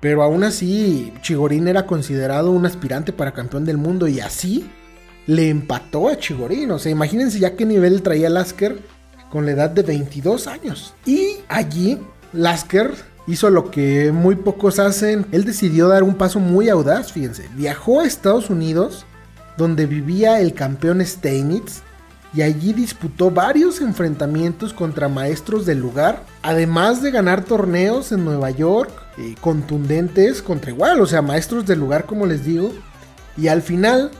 pero 0.00 0.22
aún 0.22 0.44
así 0.44 1.12
Chigorin 1.22 1.68
era 1.68 1.86
considerado 1.86 2.50
un 2.50 2.66
aspirante 2.66 3.12
para 3.12 3.32
campeón 3.32 3.64
del 3.64 3.78
mundo 3.78 4.08
y 4.08 4.20
así 4.20 4.70
le 5.26 5.48
empató 5.48 6.08
a 6.08 6.18
Chigorin. 6.18 6.70
O 6.70 6.78
sea, 6.78 6.92
imagínense 6.92 7.38
ya 7.38 7.56
qué 7.56 7.64
nivel 7.64 8.02
traía 8.02 8.28
Lasker 8.28 8.78
con 9.36 9.44
la 9.44 9.52
edad 9.52 9.68
de 9.68 9.82
22 9.82 10.46
años. 10.46 10.94
Y 11.04 11.40
allí 11.48 11.98
Lasker 12.32 12.94
hizo 13.26 13.50
lo 13.50 13.70
que 13.70 14.10
muy 14.10 14.34
pocos 14.34 14.78
hacen. 14.78 15.26
Él 15.30 15.44
decidió 15.44 15.88
dar 15.88 16.04
un 16.04 16.14
paso 16.14 16.40
muy 16.40 16.70
audaz, 16.70 17.12
fíjense. 17.12 17.46
Viajó 17.54 18.00
a 18.00 18.06
Estados 18.06 18.48
Unidos, 18.48 19.04
donde 19.58 19.84
vivía 19.84 20.40
el 20.40 20.54
campeón 20.54 21.04
Steinitz, 21.04 21.82
y 22.32 22.40
allí 22.40 22.72
disputó 22.72 23.30
varios 23.30 23.82
enfrentamientos 23.82 24.72
contra 24.72 25.10
maestros 25.10 25.66
del 25.66 25.80
lugar, 25.80 26.22
además 26.40 27.02
de 27.02 27.10
ganar 27.10 27.44
torneos 27.44 28.12
en 28.12 28.24
Nueva 28.24 28.50
York, 28.52 28.90
eh, 29.18 29.34
contundentes 29.42 30.40
contra 30.40 30.70
igual, 30.70 30.98
o 30.98 31.06
sea, 31.06 31.20
maestros 31.20 31.66
del 31.66 31.78
lugar 31.78 32.06
como 32.06 32.24
les 32.24 32.42
digo. 32.42 32.72
Y 33.36 33.48
al 33.48 33.60
final, 33.60 34.12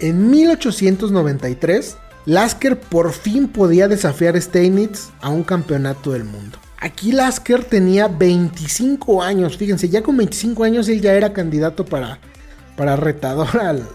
en 0.00 0.30
1893, 0.30 1.98
Lasker 2.24 2.78
por 2.78 3.12
fin 3.12 3.48
podía 3.48 3.88
desafiar 3.88 4.40
Steinitz 4.40 5.10
a 5.20 5.28
un 5.28 5.42
campeonato 5.42 6.12
del 6.12 6.24
mundo. 6.24 6.58
Aquí 6.78 7.12
Lasker 7.12 7.64
tenía 7.64 8.08
25 8.08 9.22
años, 9.22 9.56
fíjense, 9.56 9.88
ya 9.88 10.02
con 10.02 10.16
25 10.16 10.64
años 10.64 10.88
él 10.88 11.00
ya 11.00 11.14
era 11.14 11.32
candidato 11.32 11.84
para, 11.84 12.18
para 12.76 12.96
retador 12.96 13.56
al, 13.60 13.88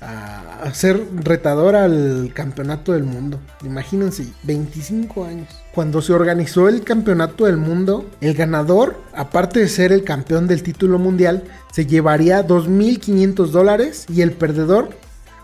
a 0.00 0.72
ser 0.72 1.02
retador 1.22 1.76
al 1.76 2.30
campeonato 2.34 2.92
del 2.92 3.04
mundo. 3.04 3.40
Imagínense, 3.64 4.26
25 4.42 5.24
años. 5.24 5.48
Cuando 5.74 6.02
se 6.02 6.12
organizó 6.12 6.68
el 6.68 6.82
campeonato 6.82 7.46
del 7.46 7.56
mundo, 7.56 8.08
el 8.20 8.34
ganador, 8.34 9.00
aparte 9.14 9.60
de 9.60 9.68
ser 9.68 9.92
el 9.92 10.04
campeón 10.04 10.46
del 10.46 10.62
título 10.62 10.98
mundial, 10.98 11.44
se 11.72 11.86
llevaría 11.86 12.46
2.500 12.46 13.46
dólares 13.48 14.06
y 14.08 14.22
el 14.22 14.32
perdedor, 14.32 14.90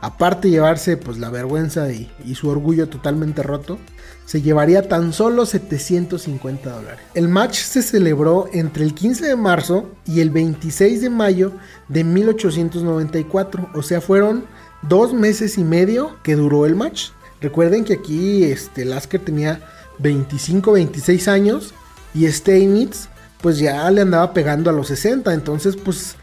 aparte 0.03 0.49
de 0.49 0.53
llevarse 0.53 0.99
pues 0.99 1.19
la 1.19 1.31
vergüenza 1.31 1.91
y, 1.91 2.11
y 2.27 2.35
su 2.35 2.49
orgullo 2.49 2.89
totalmente 2.89 3.43
roto, 3.43 3.79
se 4.27 4.43
llevaría 4.43 4.89
tan 4.89 5.13
solo 5.13 5.47
750 5.47 6.71
dólares. 6.71 7.01
El 7.15 7.29
match 7.29 7.59
se 7.59 7.83
celebró 7.83 8.49
entre 8.53 8.85
el 8.85 8.95
15 8.95 9.27
de 9.27 9.37
marzo 9.37 9.91
y 10.05 10.21
el 10.21 10.31
26 10.31 11.01
de 11.01 11.11
mayo 11.11 11.53
de 11.89 12.05
1894, 12.05 13.71
o 13.75 13.83
sea, 13.83 14.01
fueron 14.01 14.45
dos 14.83 15.13
meses 15.13 15.57
y 15.59 15.65
medio 15.65 16.17
que 16.23 16.37
duró 16.37 16.67
el 16.67 16.75
match. 16.75 17.11
Recuerden 17.41 17.85
que 17.85 17.95
aquí 17.95 18.45
este, 18.45 18.85
Lasker 18.85 19.21
tenía 19.21 19.61
25, 19.99 20.73
26 20.73 21.29
años 21.29 21.75
y 22.15 22.27
Steinitz 22.29 23.09
pues 23.41 23.59
ya 23.59 23.91
le 23.91 24.01
andaba 24.01 24.33
pegando 24.33 24.71
a 24.71 24.73
los 24.73 24.87
60, 24.87 25.35
entonces 25.35 25.77
pues 25.77 26.17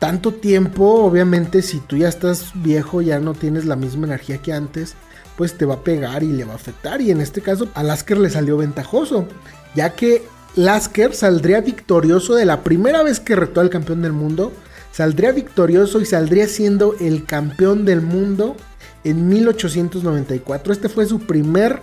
tanto 0.00 0.32
tiempo, 0.32 1.04
obviamente 1.04 1.62
si 1.62 1.78
tú 1.78 1.96
ya 1.98 2.08
estás 2.08 2.50
viejo, 2.54 3.02
ya 3.02 3.20
no 3.20 3.34
tienes 3.34 3.66
la 3.66 3.76
misma 3.76 4.06
energía 4.06 4.38
que 4.38 4.52
antes 4.52 4.96
pues 5.36 5.56
te 5.56 5.64
va 5.64 5.74
a 5.74 5.84
pegar 5.84 6.22
y 6.22 6.32
le 6.32 6.44
va 6.44 6.52
a 6.52 6.56
afectar. 6.56 7.00
Y 7.00 7.10
en 7.10 7.20
este 7.20 7.42
caso 7.42 7.68
a 7.74 7.82
Lasker 7.82 8.18
le 8.18 8.30
salió 8.30 8.56
ventajoso, 8.56 9.26
ya 9.74 9.90
que 9.90 10.22
Lasker 10.56 11.14
saldría 11.14 11.60
victorioso 11.60 12.34
de 12.34 12.44
la 12.44 12.62
primera 12.62 13.02
vez 13.02 13.20
que 13.20 13.36
retó 13.36 13.60
al 13.60 13.70
campeón 13.70 14.02
del 14.02 14.12
mundo. 14.12 14.52
Saldría 14.92 15.32
victorioso 15.32 16.00
y 16.00 16.06
saldría 16.06 16.48
siendo 16.48 16.96
el 16.98 17.24
campeón 17.24 17.84
del 17.84 18.00
mundo 18.00 18.56
en 19.04 19.28
1894. 19.28 20.72
Este 20.72 20.88
fue 20.88 21.06
su 21.06 21.20
primer 21.20 21.80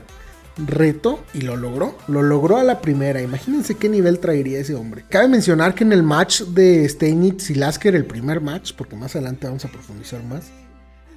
reto 0.58 1.20
y 1.34 1.42
lo 1.42 1.56
logró. 1.56 1.98
Lo 2.08 2.22
logró 2.22 2.58
a 2.58 2.64
la 2.64 2.82
primera. 2.82 3.22
Imagínense 3.22 3.76
qué 3.76 3.90
nivel 3.90 4.20
traería 4.20 4.60
ese 4.60 4.76
hombre. 4.76 5.04
Cabe 5.10 5.28
mencionar 5.28 5.76
que 5.76 5.84
en 5.84 5.94
el 5.94 6.04
match 6.04 6.42
de 6.42 6.88
Steinitz 6.88 7.50
y 7.50 7.56
Lasker, 7.56 7.96
el 7.96 8.06
primer 8.06 8.42
match, 8.42 8.74
porque 8.74 8.96
más 8.96 9.16
adelante 9.16 9.48
vamos 9.48 9.66
a 9.66 9.70
profundizar 9.70 10.24
más, 10.24 10.46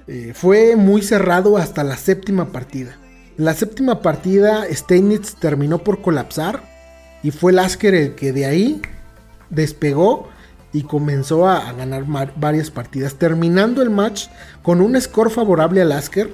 eh, 0.07 0.33
fue 0.35 0.75
muy 0.75 1.01
cerrado 1.01 1.57
hasta 1.57 1.83
la 1.83 1.97
séptima 1.97 2.51
partida. 2.51 2.97
la 3.37 3.53
séptima 3.53 4.01
partida, 4.01 4.65
Steinitz 4.71 5.35
terminó 5.35 5.79
por 5.79 6.01
colapsar 6.01 6.61
y 7.23 7.31
fue 7.31 7.53
Lasker 7.53 7.95
el 7.95 8.13
que 8.13 8.33
de 8.33 8.45
ahí 8.45 8.81
despegó 9.49 10.29
y 10.73 10.83
comenzó 10.83 11.47
a, 11.47 11.71
ganar 11.73 12.05
varias 12.35 12.71
partidas, 12.71 13.15
terminando 13.15 13.81
el 13.81 13.89
match 13.89 14.27
con 14.61 14.81
un 14.81 14.99
score 14.99 15.29
favorable 15.29 15.81
a 15.81 15.85
Lasker, 15.85 16.29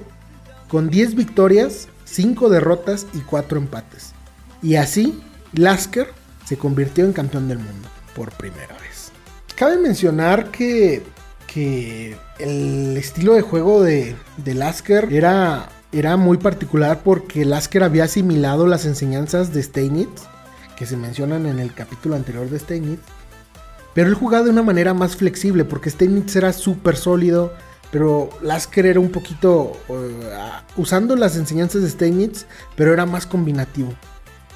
con 0.68 0.90
10 0.90 1.14
victorias, 1.14 1.88
5 2.10 2.48
derrotas 2.48 3.06
y 3.14 3.20
4 3.20 3.58
empates. 3.58 4.12
Y 4.62 4.76
así, 4.76 5.22
Lasker 5.52 6.08
se 6.44 6.56
convirtió 6.56 7.04
en 7.04 7.12
campeón 7.12 7.48
del 7.48 7.58
mundo 7.58 7.88
por 8.14 8.32
primera 8.32 8.76
vez. 8.78 9.12
Cabe 9.54 9.78
mencionar 9.78 10.50
que 10.50 11.02
que 11.48 12.16
el 12.38 12.96
estilo 12.96 13.34
de 13.34 13.40
juego 13.40 13.82
de, 13.82 14.14
de 14.36 14.54
Lasker 14.54 15.08
era, 15.10 15.70
era 15.90 16.16
muy 16.16 16.36
particular 16.36 17.00
porque 17.02 17.44
Lasker 17.44 17.82
había 17.82 18.04
asimilado 18.04 18.68
las 18.68 18.84
enseñanzas 18.84 19.52
de 19.52 19.62
Steinitz, 19.62 20.22
que 20.76 20.86
se 20.86 20.96
mencionan 20.96 21.46
en 21.46 21.58
el 21.58 21.74
capítulo 21.74 22.14
anterior 22.14 22.48
de 22.48 22.60
Steinitz, 22.60 23.00
pero 23.94 24.08
él 24.08 24.14
jugaba 24.14 24.44
de 24.44 24.50
una 24.50 24.62
manera 24.62 24.94
más 24.94 25.16
flexible 25.16 25.64
porque 25.64 25.90
Steinitz 25.90 26.36
era 26.36 26.52
súper 26.52 26.96
sólido, 26.96 27.52
pero 27.90 28.30
Lasker 28.42 28.86
era 28.86 29.00
un 29.00 29.10
poquito 29.10 29.72
uh, 29.88 30.80
usando 30.80 31.16
las 31.16 31.36
enseñanzas 31.36 31.82
de 31.82 31.90
Steinitz, 31.90 32.46
pero 32.76 32.92
era 32.92 33.06
más 33.06 33.26
combinativo. 33.26 33.92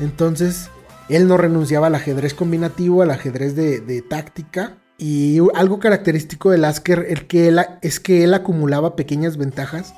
Entonces, 0.00 0.68
él 1.08 1.28
no 1.28 1.36
renunciaba 1.36 1.88
al 1.88 1.94
ajedrez 1.94 2.34
combinativo, 2.34 3.02
al 3.02 3.10
ajedrez 3.10 3.54
de, 3.54 4.04
táctica, 4.08 4.78
y 4.98 5.38
algo 5.54 5.78
característico 5.80 6.50
de 6.50 6.58
Lasker 6.58 7.06
es 7.82 8.00
que 8.00 8.24
él 8.24 8.34
acumulaba 8.34 8.94
pequeñas 8.94 9.36
ventajas 9.36 9.94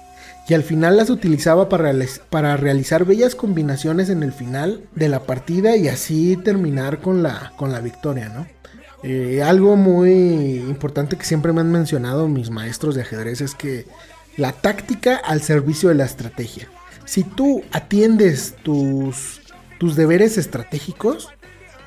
y 0.48 0.54
al 0.54 0.62
final 0.62 0.96
las 0.96 1.10
utilizaba 1.10 1.68
para, 1.68 1.92
para, 2.30 2.56
realizar 2.56 3.04
bellas 3.04 3.34
combinaciones 3.34 4.10
en 4.10 4.22
el 4.22 4.32
final 4.32 4.82
de 4.94 5.08
la 5.08 5.20
partida 5.20 5.76
y 5.76 5.88
así 5.88 6.36
terminar 6.36 7.00
con 7.00 7.22
la, 7.22 7.52
con 7.56 7.72
la 7.72 7.80
victoria, 7.80 8.28
¿no? 8.28 8.46
Eh, 9.06 9.42
algo 9.42 9.76
muy 9.76 10.56
importante 10.60 11.18
que 11.18 11.26
siempre 11.26 11.52
me 11.52 11.60
han 11.60 11.70
mencionado 11.70 12.26
mis 12.26 12.48
maestros 12.48 12.94
de 12.94 13.02
ajedrez 13.02 13.42
es 13.42 13.54
que 13.54 13.84
la 14.38 14.52
táctica 14.52 15.16
al 15.16 15.42
servicio 15.42 15.90
de 15.90 15.94
la 15.94 16.06
estrategia. 16.06 16.70
Si 17.04 17.22
tú 17.22 17.62
atiendes 17.70 18.54
tus, 18.62 19.42
tus 19.78 19.94
deberes 19.94 20.38
estratégicos, 20.38 21.28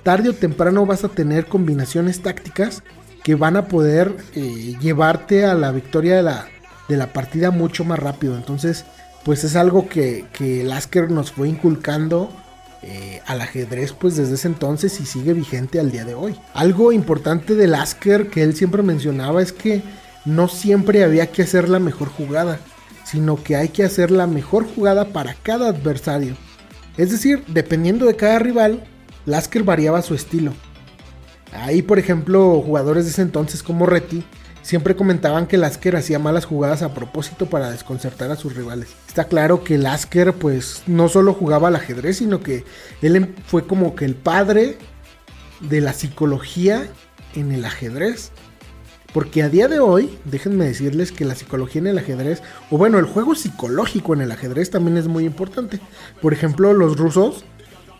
tarde 0.03 0.29
o 0.29 0.33
temprano 0.33 0.85
vas 0.85 1.03
a 1.03 1.09
tener 1.09 1.47
combinaciones 1.47 2.21
tácticas 2.21 2.83
que 3.23 3.33
van 3.33 3.57
a 3.57 3.67
poder 3.67 4.15
eh, 4.35 4.75
llevarte 4.79 5.43
a 5.43 5.55
la 5.55 5.71
victoria 5.71 6.17
de 6.17 6.21
la, 6.21 6.47
de 6.87 6.97
la 6.97 7.13
partida 7.13 7.49
mucho 7.49 7.83
más 7.83 7.97
rápido. 7.97 8.37
Entonces, 8.37 8.85
pues 9.25 9.43
es 9.43 9.55
algo 9.55 9.89
que, 9.89 10.27
que 10.33 10.63
Lasker 10.63 11.09
nos 11.09 11.31
fue 11.31 11.49
inculcando 11.49 12.29
eh, 12.83 13.21
al 13.25 13.41
ajedrez 13.41 13.93
pues 13.93 14.15
desde 14.15 14.35
ese 14.35 14.47
entonces 14.47 14.99
y 14.99 15.05
sigue 15.05 15.33
vigente 15.33 15.79
al 15.79 15.91
día 15.91 16.05
de 16.05 16.13
hoy. 16.13 16.35
Algo 16.53 16.91
importante 16.91 17.55
de 17.55 17.67
Lasker 17.67 18.29
que 18.29 18.43
él 18.43 18.55
siempre 18.55 18.83
mencionaba 18.83 19.41
es 19.41 19.51
que 19.51 19.81
no 20.25 20.47
siempre 20.47 21.03
había 21.03 21.31
que 21.31 21.43
hacer 21.43 21.69
la 21.69 21.79
mejor 21.79 22.09
jugada, 22.09 22.59
sino 23.03 23.41
que 23.41 23.55
hay 23.55 23.69
que 23.69 23.83
hacer 23.83 24.11
la 24.11 24.27
mejor 24.27 24.67
jugada 24.67 25.05
para 25.05 25.33
cada 25.33 25.69
adversario. 25.69 26.35
Es 26.97 27.11
decir, 27.11 27.43
dependiendo 27.47 28.05
de 28.05 28.15
cada 28.15 28.39
rival, 28.39 28.83
Lasker 29.25 29.63
variaba 29.63 30.01
su 30.01 30.13
estilo. 30.13 30.53
Ahí, 31.53 31.81
por 31.81 31.97
ejemplo, 31.97 32.61
jugadores 32.61 33.05
de 33.05 33.11
ese 33.11 33.21
entonces 33.21 33.63
como 33.63 33.85
Reti 33.85 34.23
siempre 34.67 34.97
comentaban 34.97 35.47
que 35.47 35.55
Lasker 35.55 35.95
hacía 35.95 36.19
malas 36.19 36.43
jugadas 36.43 36.81
a 36.81 36.93
propósito 36.93 37.45
para 37.45 37.71
desconcertar 37.71 38.31
a 38.31 38.35
sus 38.35 38.53
rivales. 38.53 38.89
Está 39.07 39.23
claro 39.23 39.63
que 39.63 39.77
Lasker 39.77 40.33
pues 40.33 40.83
no 40.87 41.07
solo 41.07 41.33
jugaba 41.33 41.69
al 41.69 41.77
ajedrez, 41.77 42.17
sino 42.17 42.41
que 42.41 42.65
él 43.01 43.15
em, 43.15 43.33
fue 43.45 43.65
como 43.65 43.95
que 43.95 44.03
el 44.03 44.15
padre 44.15 44.77
de 45.61 45.79
la 45.79 45.93
psicología 45.93 46.85
en 47.33 47.53
el 47.53 47.63
ajedrez. 47.63 48.31
Porque 49.13 49.41
a 49.41 49.47
día 49.47 49.69
de 49.69 49.79
hoy, 49.79 50.19
déjenme 50.25 50.65
decirles 50.65 51.13
que 51.13 51.23
la 51.23 51.35
psicología 51.35 51.79
en 51.79 51.87
el 51.87 51.97
ajedrez, 51.97 52.43
o 52.69 52.77
bueno, 52.77 52.99
el 52.99 53.05
juego 53.05 53.35
psicológico 53.35 54.13
en 54.13 54.19
el 54.19 54.33
ajedrez 54.33 54.69
también 54.69 54.97
es 54.97 55.07
muy 55.07 55.23
importante. 55.23 55.79
Por 56.21 56.33
ejemplo, 56.33 56.73
los 56.73 56.97
rusos, 56.97 57.45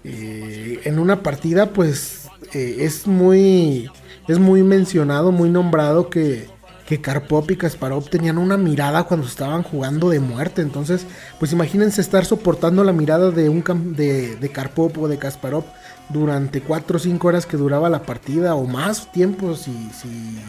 eh, 0.03 0.81
en 0.83 0.99
una 0.99 1.23
partida, 1.23 1.67
pues 1.67 2.27
eh, 2.53 2.79
es 2.79 3.07
muy 3.07 3.89
es 4.27 4.39
muy 4.39 4.61
mencionado, 4.63 5.31
muy 5.31 5.49
nombrado 5.49 6.09
que, 6.09 6.47
que 6.87 7.01
Karpov 7.01 7.51
y 7.51 7.57
Kasparov 7.57 8.09
tenían 8.09 8.37
una 8.37 8.55
mirada 8.55 9.03
cuando 9.03 9.27
estaban 9.27 9.61
jugando 9.61 10.09
de 10.09 10.21
muerte. 10.21 10.61
Entonces, 10.61 11.05
pues 11.37 11.51
imagínense 11.51 11.99
estar 11.99 12.25
soportando 12.25 12.83
la 12.85 12.93
mirada 12.93 13.29
de 13.29 13.49
un 13.49 13.61
de, 13.95 14.37
de 14.37 14.51
o 14.77 15.07
de 15.07 15.17
Kasparov 15.17 15.65
durante 16.09 16.61
4 16.61 16.95
o 16.95 16.99
5 16.99 17.27
horas 17.27 17.45
que 17.45 17.57
duraba 17.57 17.89
la 17.89 18.03
partida 18.03 18.55
o 18.55 18.65
más 18.65 19.11
tiempo 19.11 19.55
si, 19.55 19.73
si, 19.91 20.39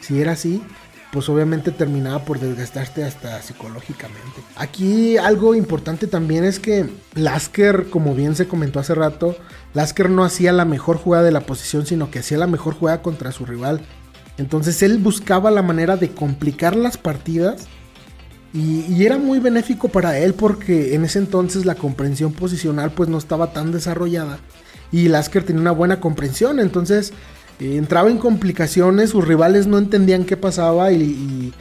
si 0.00 0.20
era 0.20 0.32
así 0.32 0.62
pues 1.12 1.28
obviamente 1.30 1.70
terminaba 1.70 2.24
por 2.24 2.38
desgastarte 2.40 3.02
hasta 3.04 3.40
psicológicamente. 3.40 4.42
Aquí 4.56 5.16
algo 5.16 5.54
importante 5.54 6.06
también 6.06 6.44
es 6.44 6.58
que 6.58 6.90
Lasker, 7.14 7.88
como 7.88 8.14
bien 8.14 8.34
se 8.34 8.48
comentó 8.48 8.80
hace 8.80 8.94
rato, 8.94 9.34
Lasker 9.72 10.10
no 10.10 10.24
hacía 10.24 10.52
la 10.52 10.66
mejor 10.66 10.98
jugada 10.98 11.24
de 11.24 11.30
la 11.30 11.40
posición, 11.40 11.86
sino 11.86 12.10
que 12.10 12.18
hacía 12.18 12.36
la 12.36 12.46
mejor 12.46 12.74
jugada 12.74 13.00
contra 13.00 13.32
su 13.32 13.46
rival. 13.46 13.80
Entonces 14.38 14.82
él 14.82 14.98
buscaba 14.98 15.50
la 15.50 15.62
manera 15.62 15.96
de 15.96 16.10
complicar 16.10 16.76
las 16.76 16.98
partidas 16.98 17.66
y, 18.52 19.04
era 19.04 19.18
muy 19.18 19.38
benéfico 19.38 19.88
para 19.88 20.18
él 20.18 20.34
porque 20.34 20.94
en 20.94 21.04
ese 21.04 21.18
entonces 21.18 21.66
la 21.66 21.74
comprensión 21.74 22.32
posicional 22.32 22.90
pues 22.90 23.08
no 23.08 23.18
estaba 23.18 23.52
tan 23.52 23.70
desarrollada 23.70 24.38
y 24.92 25.08
Lasker 25.08 25.44
tenía 25.44 25.60
una 25.60 25.72
buena 25.72 26.00
comprensión, 26.00 26.60
entonces 26.60 27.12
entraba 27.60 28.10
en 28.10 28.18
complicaciones, 28.18 29.10
sus 29.10 29.26
rivales 29.26 29.66
no 29.66 29.78
entendían 29.78 30.24
qué 30.24 30.36
pasaba 30.36 30.92
y, 30.92 31.52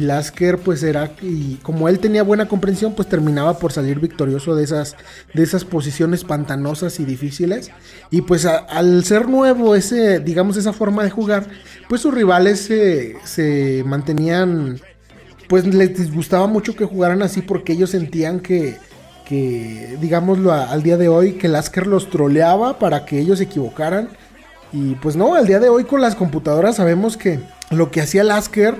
Lasker 0.00 0.58
pues 0.58 0.82
era, 0.82 1.12
y 1.22 1.56
como 1.56 1.88
él 1.88 1.98
tenía 1.98 2.22
buena 2.22 2.48
comprensión 2.48 2.94
pues 2.94 3.08
terminaba 3.08 3.58
por 3.58 3.72
salir 3.72 4.00
victorioso 4.00 4.54
de 4.56 4.64
esas, 4.64 4.96
de 5.32 5.42
esas 5.42 5.64
posiciones 5.64 6.24
pantanosas 6.24 6.98
y 7.00 7.04
difíciles. 7.04 7.70
Y 8.10 8.22
pues 8.22 8.44
al 8.46 9.04
ser 9.04 9.28
nuevo 9.28 9.74
ese, 9.74 10.20
digamos 10.20 10.56
esa 10.56 10.72
forma 10.72 11.04
de 11.04 11.10
jugar 11.10 11.46
pues 11.88 12.00
sus 12.00 12.12
rivales 12.12 12.60
se, 12.60 13.16
se 13.24 13.84
mantenían 13.86 14.80
pues 15.48 15.66
les 15.66 15.96
disgustaba 15.96 16.46
mucho 16.46 16.74
que 16.74 16.84
jugaran 16.84 17.22
así 17.22 17.42
porque 17.42 17.72
ellos 17.74 17.90
sentían 17.90 18.40
que, 18.40 18.76
que 19.24 19.96
digámoslo 20.00 20.52
al 20.52 20.82
día 20.82 20.96
de 20.96 21.08
hoy, 21.08 21.32
que 21.32 21.48
Lasker 21.48 21.86
los 21.86 22.10
troleaba 22.10 22.78
para 22.78 23.04
que 23.04 23.18
ellos 23.18 23.38
se 23.38 23.44
equivocaran. 23.44 24.08
Y 24.72 24.96
pues 24.96 25.14
no, 25.16 25.34
al 25.34 25.46
día 25.46 25.60
de 25.60 25.68
hoy 25.68 25.84
con 25.84 26.00
las 26.00 26.16
computadoras 26.16 26.76
sabemos 26.76 27.16
que 27.16 27.38
lo 27.70 27.90
que 27.90 28.00
hacía 28.00 28.24
Lasker 28.24 28.74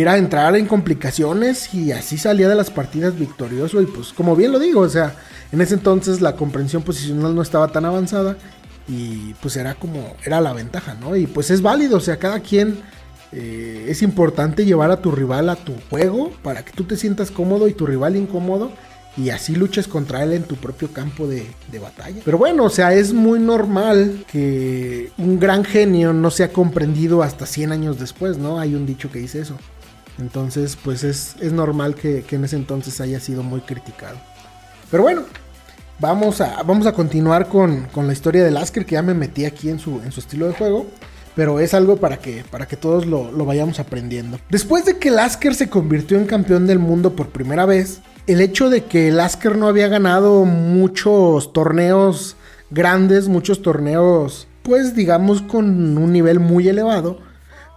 era 0.00 0.16
entrar 0.16 0.56
en 0.56 0.66
complicaciones 0.66 1.74
y 1.74 1.92
así 1.92 2.16
salía 2.16 2.48
de 2.48 2.54
las 2.54 2.70
partidas 2.70 3.18
victorioso. 3.18 3.82
Y 3.82 3.86
pues 3.86 4.12
como 4.12 4.34
bien 4.34 4.52
lo 4.52 4.58
digo, 4.58 4.80
o 4.80 4.88
sea, 4.88 5.14
en 5.52 5.60
ese 5.60 5.74
entonces 5.74 6.20
la 6.20 6.34
comprensión 6.34 6.82
posicional 6.82 7.34
no 7.34 7.42
estaba 7.42 7.68
tan 7.68 7.84
avanzada 7.84 8.36
y 8.88 9.34
pues 9.34 9.56
era 9.56 9.74
como, 9.74 10.16
era 10.24 10.40
la 10.40 10.52
ventaja, 10.52 10.94
¿no? 10.94 11.14
Y 11.14 11.26
pues 11.26 11.50
es 11.50 11.60
válido, 11.62 11.98
o 11.98 12.00
sea, 12.00 12.16
cada 12.16 12.40
quien 12.40 12.80
eh, 13.32 13.86
es 13.88 14.02
importante 14.02 14.64
llevar 14.64 14.90
a 14.90 15.00
tu 15.00 15.10
rival 15.10 15.48
a 15.48 15.56
tu 15.56 15.74
juego 15.90 16.32
para 16.42 16.64
que 16.64 16.72
tú 16.72 16.84
te 16.84 16.96
sientas 16.96 17.30
cómodo 17.30 17.68
y 17.68 17.74
tu 17.74 17.86
rival 17.86 18.16
incómodo 18.16 18.72
y 19.16 19.30
así 19.30 19.54
luches 19.54 19.88
contra 19.88 20.22
él 20.22 20.32
en 20.32 20.44
tu 20.44 20.56
propio 20.56 20.90
campo 20.92 21.26
de, 21.26 21.46
batalla. 21.78 22.22
Pero 22.24 22.38
bueno, 22.38 22.64
o 22.64 22.70
sea, 22.70 22.94
es 22.94 23.12
muy 23.12 23.38
normal 23.38 24.24
que 24.30 25.10
un 25.18 25.38
gran 25.38 25.64
genio 25.64 26.12
no 26.12 26.30
sea 26.30 26.52
comprendido 26.52 27.22
hasta 27.22 27.44
100 27.44 27.72
años 27.72 27.98
después, 27.98 28.38
¿no? 28.38 28.58
Hay 28.58 28.74
un 28.74 28.86
dicho 28.86 29.10
que 29.10 29.18
dice 29.18 29.40
eso. 29.40 29.56
Entonces, 30.18 30.76
pues 30.82 31.04
es, 31.04 31.36
normal 31.52 31.94
que, 31.94 32.24
en 32.30 32.44
ese 32.44 32.56
entonces 32.56 33.00
haya 33.00 33.20
sido 33.20 33.42
muy 33.42 33.60
criticado. 33.60 34.16
Pero 34.90 35.04
bueno, 35.04 35.22
vamos 35.98 36.40
a, 36.40 36.62
vamos 36.62 36.86
a 36.86 36.92
continuar 36.92 37.48
con, 37.48 37.88
la 37.94 38.12
historia 38.12 38.44
de 38.44 38.50
Lasker, 38.50 38.84
que 38.84 38.94
ya 38.94 39.02
me 39.02 39.14
metí 39.14 39.44
aquí 39.44 39.70
en 39.70 39.78
su, 39.78 40.00
en 40.02 40.12
su 40.12 40.20
estilo 40.20 40.46
de 40.46 40.54
juego 40.54 40.86
pero 41.34 41.60
es 41.60 41.72
algo 41.72 41.96
para 41.96 42.18
que, 42.18 42.44
para 42.50 42.66
que 42.66 42.76
todos 42.76 43.06
lo, 43.06 43.32
lo, 43.32 43.46
vayamos 43.46 43.80
aprendiendo. 43.80 44.38
Después 44.50 44.84
de 44.84 44.98
que 44.98 45.10
Lasker 45.10 45.54
se 45.54 45.70
convirtió 45.70 46.18
en 46.18 46.26
campeón 46.26 46.66
del 46.66 46.78
mundo 46.78 47.16
por 47.16 47.30
primera 47.30 47.64
vez, 47.64 48.02
el 48.26 48.42
hecho 48.42 48.68
de 48.68 48.84
que 48.84 49.10
Lasker 49.10 49.56
no 49.56 49.66
había 49.66 49.88
ganado 49.88 50.44
muchos 50.44 51.54
torneos 51.54 52.36
grandes, 52.70 53.28
muchos 53.28 53.62
torneos, 53.62 54.46
pues 54.62 54.94
digamos 54.94 55.42
con 55.42 55.98
un 55.98 56.12
nivel 56.12 56.40
muy 56.40 56.68
elevado, 56.68 57.18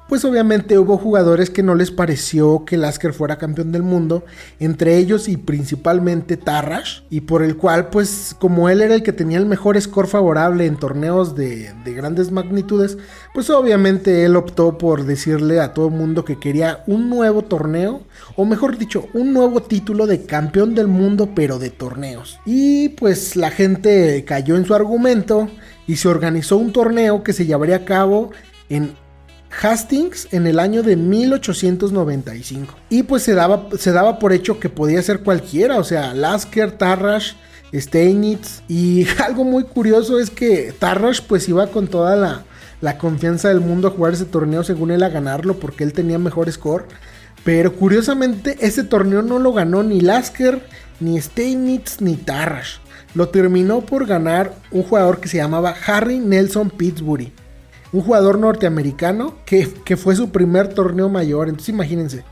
pues 0.07 0.23
obviamente 0.23 0.77
hubo 0.77 0.97
jugadores 0.97 1.49
que 1.49 1.63
no 1.63 1.73
les 1.73 1.91
pareció 1.91 2.63
que 2.65 2.77
Lasker 2.77 3.13
fuera 3.13 3.37
campeón 3.37 3.71
del 3.71 3.83
mundo, 3.83 4.23
entre 4.59 4.97
ellos 4.97 5.27
y 5.27 5.37
principalmente 5.37 6.37
Tarrash, 6.37 7.01
y 7.09 7.21
por 7.21 7.43
el 7.43 7.57
cual 7.57 7.89
pues 7.89 8.35
como 8.39 8.69
él 8.69 8.81
era 8.81 8.93
el 8.93 9.03
que 9.03 9.13
tenía 9.13 9.39
el 9.39 9.45
mejor 9.45 9.79
score 9.81 10.07
favorable 10.07 10.65
en 10.65 10.77
torneos 10.77 11.35
de, 11.35 11.73
grandes 11.85 12.31
magnitudes, 12.31 12.97
pues 13.33 13.49
obviamente 13.49 14.25
él 14.25 14.35
optó 14.35 14.77
por 14.77 15.05
decirle 15.05 15.59
a 15.59 15.73
todo 15.73 15.87
el 15.87 15.93
mundo 15.93 16.25
que 16.25 16.39
quería 16.39 16.83
un 16.87 17.09
nuevo 17.09 17.43
torneo, 17.43 18.01
o 18.35 18.45
mejor 18.45 18.77
dicho, 18.77 19.07
un 19.13 19.33
nuevo 19.33 19.61
título 19.61 20.07
de 20.07 20.25
campeón 20.25 20.75
del 20.75 20.87
mundo 20.87 21.29
pero 21.33 21.57
de 21.57 21.69
torneos. 21.69 22.39
Y 22.45 22.89
pues 22.89 23.35
la 23.35 23.49
gente 23.49 24.23
cayó 24.25 24.55
en 24.55 24.65
su 24.65 24.75
argumento 24.75 25.49
y 25.87 25.95
se 25.95 26.07
organizó 26.07 26.57
un 26.57 26.73
torneo 26.73 27.23
que 27.23 27.33
se 27.33 27.45
llevaría 27.45 27.77
a 27.77 27.85
cabo 27.85 28.31
en 28.69 28.93
Hastings 29.61 30.27
en 30.31 30.47
el 30.47 30.59
año 30.59 30.83
de 30.83 30.95
1895. 30.95 32.75
Y 32.89 33.03
pues 33.03 33.23
se 33.23 33.33
daba, 33.33 33.67
se 33.77 33.91
daba 33.91 34.19
por 34.19 34.33
hecho 34.33 34.59
que 34.59 34.69
podía 34.69 35.01
ser 35.01 35.21
cualquiera, 35.21 35.77
o 35.77 35.83
sea, 35.83 36.13
Lasker, 36.13 36.71
Tarrash, 36.71 37.33
Steinitz. 37.73 38.61
Y 38.67 39.07
algo 39.23 39.43
muy 39.43 39.63
curioso 39.63 40.19
es 40.19 40.29
que 40.29 40.73
Tarrash 40.77 41.21
pues 41.21 41.47
iba 41.47 41.67
con 41.67 41.87
toda 41.87 42.15
la, 42.15 42.43
la 42.81 42.97
confianza 42.97 43.49
del 43.49 43.61
mundo 43.61 43.87
a 43.87 43.91
jugar 43.91 44.13
ese 44.13 44.25
torneo 44.25 44.63
según 44.63 44.91
él 44.91 45.03
a 45.03 45.09
ganarlo 45.09 45.59
porque 45.59 45.83
él 45.83 45.93
tenía 45.93 46.19
mejor 46.19 46.51
score. 46.51 46.85
Pero 47.43 47.75
curiosamente 47.75 48.57
ese 48.61 48.83
torneo 48.83 49.21
no 49.21 49.39
lo 49.39 49.53
ganó 49.53 49.83
ni 49.83 50.01
Lasker, 50.01 50.63
ni 50.99 51.21
Steinitz, 51.21 52.01
ni 52.01 52.15
Tarrash. 52.15 52.77
Lo 53.13 53.29
terminó 53.29 53.81
por 53.81 54.05
ganar 54.05 54.53
un 54.71 54.83
jugador 54.83 55.19
que 55.19 55.29
se 55.29 55.37
llamaba 55.37 55.75
Harry 55.85 56.19
Nelson 56.19 56.69
Pittsburgh 56.69 57.31
un 57.91 58.01
jugador 58.01 58.39
norteamericano 58.39 59.35
que, 59.45 59.65
fue 59.97 60.15
su 60.15 60.29
primer 60.29 60.69
torneo 60.69 61.09
mayor. 61.09 61.47
Entonces 61.47 61.69
imagínense, 61.69 62.23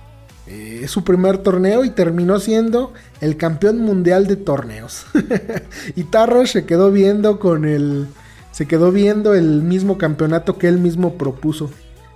eh, 0.48 0.86
su 0.88 1.04
primer 1.04 1.38
torneo 1.38 1.86
y 1.86 1.90
terminó 1.90 2.40
siendo 2.40 2.94
el 3.22 3.38
campeón 3.38 3.80
mundial 3.80 4.28
de 4.28 4.36
torneos. 4.36 5.06
y 5.96 6.04
Tarro 6.04 6.46
se 6.46 6.66
quedó 6.66 6.92
viendo 6.92 7.40
con 7.40 7.66
el... 7.66 8.08
Se 8.52 8.68
quedó 8.68 8.92
viendo 8.92 9.34
el 9.34 9.64
mismo 9.64 9.98
campeonato 9.98 10.60
que 10.60 10.68
él 10.68 10.78
mismo 10.78 11.16
propuso. 11.16 11.72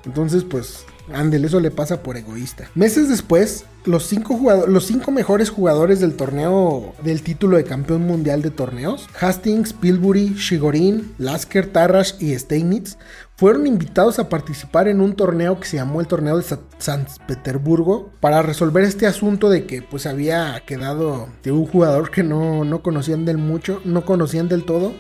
Entonces, 0.06 0.44
pues, 0.44 0.86
ándele, 1.14 1.48
eso 1.48 1.60
le 1.60 1.72
pasa 1.72 2.04
por 2.04 2.18
egoísta. 2.18 2.70
Meses 2.76 3.10
después, 3.10 3.66
los 3.86 4.06
cinco, 4.06 4.40
los 4.68 4.86
cinco 4.86 5.12
mejores 5.12 5.50
jugadores 5.50 6.00
del 6.00 6.16
torneo 6.16 6.94
del 7.04 7.24
título 7.24 7.58
de 7.58 7.64
campeón 7.64 8.02
mundial 8.06 8.42
de 8.42 8.52
torneos, 8.52 9.08
Hastings, 9.20 9.74
Pilbury, 9.74 10.36
Shigorin, 10.36 11.14
Lasker, 11.18 11.68
Tarrash 11.72 12.14
y 12.20 12.38
Steinitz, 12.38 12.98
fueron 13.38 13.68
invitados 13.68 14.18
a 14.18 14.30
participar 14.30 14.88
en 14.88 15.00
un 15.00 15.16
torneo 15.16 15.60
que 15.60 15.68
se 15.68 15.78
llamó 15.78 16.02
el 16.02 16.08
torneo 16.08 16.38
de 16.38 16.58
San 16.80 17.06
Petersburgo 17.28 18.10
para 18.20 18.42
resolver 18.42 18.84
este 18.84 19.06
asunto 19.06 19.52
de 19.52 19.68
que 19.68 19.84
pues 19.84 20.08
había 20.08 20.60
quedado 20.66 21.30
de 21.44 21.52
un 21.52 21.68
jugador 21.68 22.10
que 22.10 22.24
no, 22.24 22.66
no 22.66 22.82
conocían 22.82 23.26
del 23.26 23.38
mucho, 23.38 23.80
no 23.86 24.06
conocían 24.06 24.50
del 24.50 24.66
todo 24.66 24.94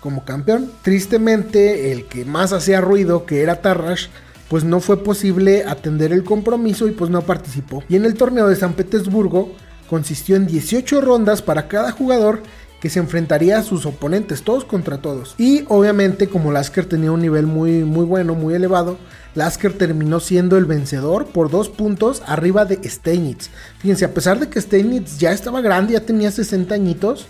como 0.00 0.24
campeón. 0.24 0.72
Tristemente 0.80 1.92
el 1.92 2.06
que 2.06 2.24
más 2.24 2.54
hacía 2.54 2.80
ruido, 2.80 3.26
que 3.26 3.42
era 3.42 3.60
Tarrash, 3.60 4.06
pues 4.48 4.64
no 4.64 4.80
fue 4.80 5.04
posible 5.04 5.64
atender 5.66 6.10
el 6.14 6.24
compromiso 6.24 6.88
y 6.88 6.92
pues 6.92 7.10
no 7.10 7.20
participó. 7.20 7.84
Y 7.90 7.96
en 7.96 8.06
el 8.06 8.14
torneo 8.14 8.48
de 8.48 8.56
San 8.56 8.72
Petersburgo 8.72 9.52
consistió 9.90 10.36
en 10.36 10.46
18 10.46 11.02
rondas 11.02 11.42
para 11.42 11.68
cada 11.68 11.92
jugador 11.92 12.42
que 12.80 12.90
se 12.90 12.98
enfrentaría 13.00 13.58
a 13.58 13.62
sus 13.62 13.86
oponentes, 13.86 14.42
todos 14.42 14.64
contra 14.64 14.98
todos. 14.98 15.34
Y 15.38 15.64
obviamente 15.68 16.28
como 16.28 16.52
Lasker 16.52 16.86
tenía 16.86 17.12
un 17.12 17.20
nivel 17.20 17.46
muy, 17.46 17.84
muy 17.84 18.04
bueno, 18.04 18.34
muy 18.34 18.54
elevado, 18.54 18.98
Lasker 19.34 19.72
terminó 19.76 20.20
siendo 20.20 20.56
el 20.56 20.64
vencedor 20.64 21.26
por 21.26 21.50
dos 21.50 21.68
puntos 21.68 22.22
arriba 22.26 22.64
de 22.64 22.78
Steinitz. 22.88 23.50
Fíjense, 23.78 24.04
a 24.04 24.14
pesar 24.14 24.40
de 24.40 24.48
que 24.48 24.60
Steinitz 24.60 25.18
ya 25.18 25.32
estaba 25.32 25.60
grande, 25.60 25.94
ya 25.94 26.00
tenía 26.00 26.30
60 26.30 26.74
añitos, 26.74 27.26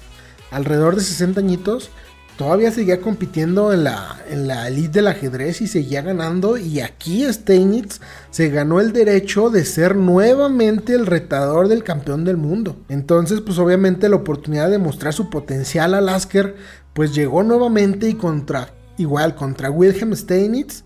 alrededor 0.51 0.97
de 0.97 1.03
60 1.03 1.41
añitos, 1.41 1.91
todavía 2.39 2.71
seguía 2.71 3.01
compitiendo 3.01 3.73
en 3.73 3.85
la, 3.85 4.17
en 4.31 4.47
la 4.47 4.69
elite 4.69 5.01
del 5.01 5.09
ajedrez 5.09 5.61
y 5.61 5.67
seguía 5.67 6.03
ganando. 6.03 6.57
Y 6.57 6.81
aquí 6.81 7.31
Steinitz 7.31 8.01
se 8.31 8.49
ganó 8.49 8.81
el 8.81 8.93
derecho 8.93 9.51
de 9.51 9.65
ser 9.65 9.97
nuevamente 9.97 10.95
el 10.95 11.05
retador 11.05 11.67
del 11.67 11.83
campeón 11.83 12.25
del 12.25 12.37
mundo. 12.37 12.77
Entonces, 12.89 13.41
pues 13.41 13.59
obviamente 13.59 14.09
la 14.09 14.17
oportunidad 14.17 14.71
de 14.71 14.79
mostrar 14.79 15.13
su 15.13 15.29
potencial 15.29 15.95
a 15.95 16.01
Lasker, 16.01 16.55
pues 16.95 17.13
llegó 17.13 17.43
nuevamente 17.43 18.09
y 18.09 18.15
contra, 18.15 18.73
igual, 18.97 19.35
contra 19.35 19.71
Wilhelm 19.71 20.15
Steinitz 20.15 20.85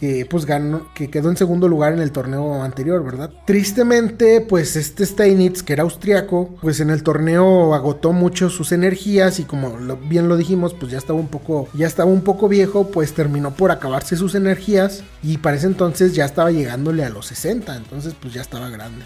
que 0.00 0.24
pues 0.24 0.46
ganó, 0.46 0.86
que 0.94 1.10
quedó 1.10 1.28
en 1.28 1.36
segundo 1.36 1.68
lugar 1.68 1.92
en 1.92 1.98
el 1.98 2.10
torneo 2.10 2.62
anterior, 2.62 3.04
¿verdad? 3.04 3.30
Tristemente, 3.44 4.40
pues 4.40 4.74
este 4.74 5.04
Steinitz, 5.04 5.62
que 5.62 5.74
era 5.74 5.82
austriaco, 5.82 6.56
pues 6.62 6.80
en 6.80 6.88
el 6.88 7.02
torneo 7.02 7.74
agotó 7.74 8.12
mucho 8.12 8.48
sus 8.48 8.72
energías 8.72 9.38
y 9.40 9.44
como 9.44 9.76
bien 10.08 10.26
lo 10.26 10.38
dijimos, 10.38 10.72
pues 10.72 10.90
ya 10.90 10.96
estaba 10.96 11.18
un 11.18 11.28
poco, 11.28 11.68
ya 11.74 11.86
estaba 11.86 12.10
un 12.10 12.22
poco 12.22 12.48
viejo, 12.48 12.90
pues 12.90 13.12
terminó 13.12 13.52
por 13.52 13.70
acabarse 13.70 14.16
sus 14.16 14.34
energías 14.34 15.04
y 15.22 15.36
para 15.36 15.58
ese 15.58 15.66
entonces 15.66 16.14
ya 16.14 16.24
estaba 16.24 16.50
llegándole 16.50 17.04
a 17.04 17.10
los 17.10 17.26
60, 17.26 17.76
entonces 17.76 18.14
pues 18.18 18.32
ya 18.32 18.40
estaba 18.40 18.70
grande. 18.70 19.04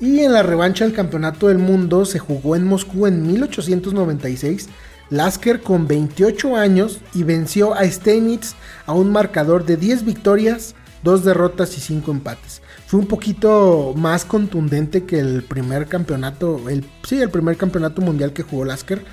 Y 0.00 0.20
en 0.20 0.32
la 0.32 0.42
revancha 0.42 0.84
del 0.84 0.94
campeonato 0.94 1.48
del 1.48 1.58
mundo 1.58 2.06
se 2.06 2.18
jugó 2.18 2.56
en 2.56 2.64
Moscú 2.64 3.06
en 3.06 3.26
1896 3.26 4.68
Lasker 5.10 5.62
con 5.62 5.86
28 5.86 6.56
años 6.56 7.00
y 7.14 7.22
venció 7.22 7.74
a 7.74 7.84
Steinitz 7.84 8.54
a 8.86 8.92
un 8.92 9.12
marcador 9.12 9.64
de 9.64 9.76
10 9.76 10.04
victorias, 10.04 10.74
2 11.04 11.24
derrotas 11.24 11.76
y 11.78 11.80
5 11.80 12.10
empates. 12.10 12.62
Fue 12.86 13.00
un 13.00 13.06
poquito 13.06 13.94
más 13.96 14.24
contundente 14.24 15.04
que 15.04 15.18
el 15.20 15.44
primer 15.44 15.86
campeonato, 15.86 16.60
sí, 17.06 17.20
el 17.20 17.30
primer 17.30 17.56
campeonato 17.56 18.02
mundial 18.02 18.32
que 18.32 18.42
jugó 18.42 18.64
Lasker. 18.64 19.04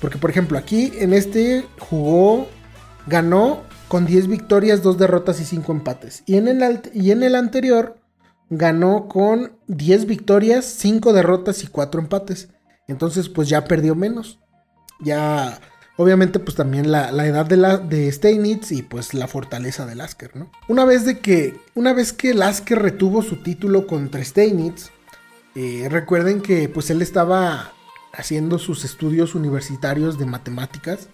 Porque 0.00 0.18
por 0.18 0.30
ejemplo 0.30 0.58
aquí 0.58 0.92
en 0.96 1.12
este 1.12 1.64
jugó, 1.78 2.48
ganó 3.06 3.62
con 3.88 4.06
10 4.06 4.28
victorias, 4.28 4.82
2 4.82 4.98
derrotas 4.98 5.40
y 5.40 5.44
5 5.44 5.70
empates. 5.70 6.22
Y 6.26 6.36
en 6.36 6.48
el, 6.48 6.80
y 6.94 7.10
en 7.10 7.22
el 7.22 7.36
anterior 7.36 7.98
ganó 8.50 9.06
con 9.06 9.52
10 9.68 10.06
victorias, 10.06 10.64
5 10.64 11.12
derrotas 11.12 11.62
y 11.62 11.66
4 11.66 12.00
empates. 12.00 12.48
Entonces 12.88 13.28
pues 13.28 13.48
ya 13.48 13.64
perdió 13.64 13.94
menos 13.94 14.41
ya 15.02 15.60
obviamente 15.96 16.38
pues 16.38 16.56
también 16.56 16.90
la, 16.90 17.08
edad 17.26 17.46
de, 17.46 17.56
la, 17.56 17.76
de 17.78 18.10
Steinitz 18.10 18.72
y 18.72 18.82
pues 18.82 19.14
la 19.14 19.28
fortaleza 19.28 19.86
de 19.86 19.94
Lasker, 19.94 20.34
¿no? 20.36 20.50
Una 20.68 20.84
vez 20.84 21.04
de 21.04 21.18
que, 21.18 21.54
una 21.74 21.92
vez 21.92 22.12
que 22.12 22.34
Lasker 22.34 22.80
retuvo 22.80 23.22
su 23.22 23.36
título 23.42 23.86
contra 23.86 24.24
Steinitz, 24.24 24.90
eh, 25.54 25.88
recuerden 25.90 26.40
que 26.40 26.68
pues 26.68 26.90
él 26.90 27.02
estaba 27.02 27.72
haciendo 28.12 28.58
sus 28.58 28.84
estudios 28.84 29.34
universitarios 29.34 30.18
de 30.18 30.26
matemáticas 30.26 31.08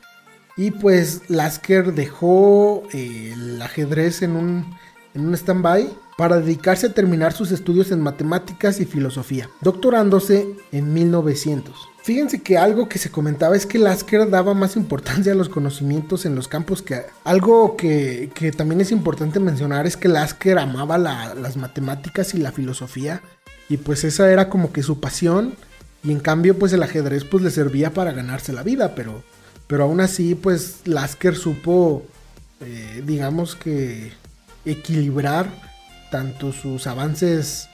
y 0.56 0.70
pues 0.72 1.22
Lasker 1.28 1.94
dejó 1.94 2.82
eh, 2.92 3.32
el 3.32 3.60
ajedrez 3.62 4.22
en 4.22 4.36
un, 4.36 4.76
en 5.14 5.26
un 5.26 5.34
stand-by 5.34 5.88
para 6.18 6.40
dedicarse 6.40 6.88
a 6.88 6.92
terminar 6.92 7.32
sus 7.32 7.52
estudios 7.52 7.92
en 7.92 8.00
matemáticas 8.00 8.80
y 8.80 8.86
filosofía, 8.86 9.48
doctorándose 9.60 10.48
en 10.72 10.92
1900. 10.92 11.76
Fíjense 12.02 12.42
que 12.42 12.58
algo 12.58 12.88
que 12.88 12.98
se 12.98 13.12
comentaba 13.12 13.54
es 13.54 13.66
que 13.66 13.78
Lasker 13.78 14.28
daba 14.28 14.52
más 14.52 14.74
importancia 14.74 15.30
a 15.30 15.36
los 15.36 15.48
conocimientos 15.48 16.26
en 16.26 16.34
los 16.34 16.48
campos 16.48 16.82
que 16.82 17.02
algo 17.22 17.76
que, 17.76 18.32
también 18.56 18.80
es 18.80 18.90
importante 18.90 19.38
mencionar 19.38 19.86
es 19.86 19.96
que 19.96 20.08
Lasker 20.08 20.58
amaba 20.58 20.98
las 20.98 21.56
matemáticas 21.56 22.34
y 22.34 22.38
la 22.38 22.50
filosofía 22.50 23.22
y 23.68 23.76
pues 23.76 24.02
esa 24.02 24.28
era 24.28 24.48
como 24.48 24.72
que 24.72 24.82
su 24.82 24.98
pasión 24.98 25.54
y 26.02 26.10
en 26.10 26.18
cambio 26.18 26.58
pues 26.58 26.72
el 26.72 26.82
ajedrez 26.82 27.22
pues 27.22 27.44
le 27.44 27.52
servía 27.52 27.94
para 27.94 28.10
ganarse 28.10 28.52
la 28.52 28.64
vida 28.64 28.96
pero 28.96 29.22
pero 29.68 29.84
aún 29.84 30.00
así 30.00 30.34
pues 30.34 30.80
Lasker 30.84 31.36
supo 31.36 32.02
eh, 32.60 33.04
digamos 33.06 33.54
que 33.54 34.10
equilibrar 34.64 35.67
tanto 36.10 36.52
sus 36.52 36.86
avances 36.86 37.68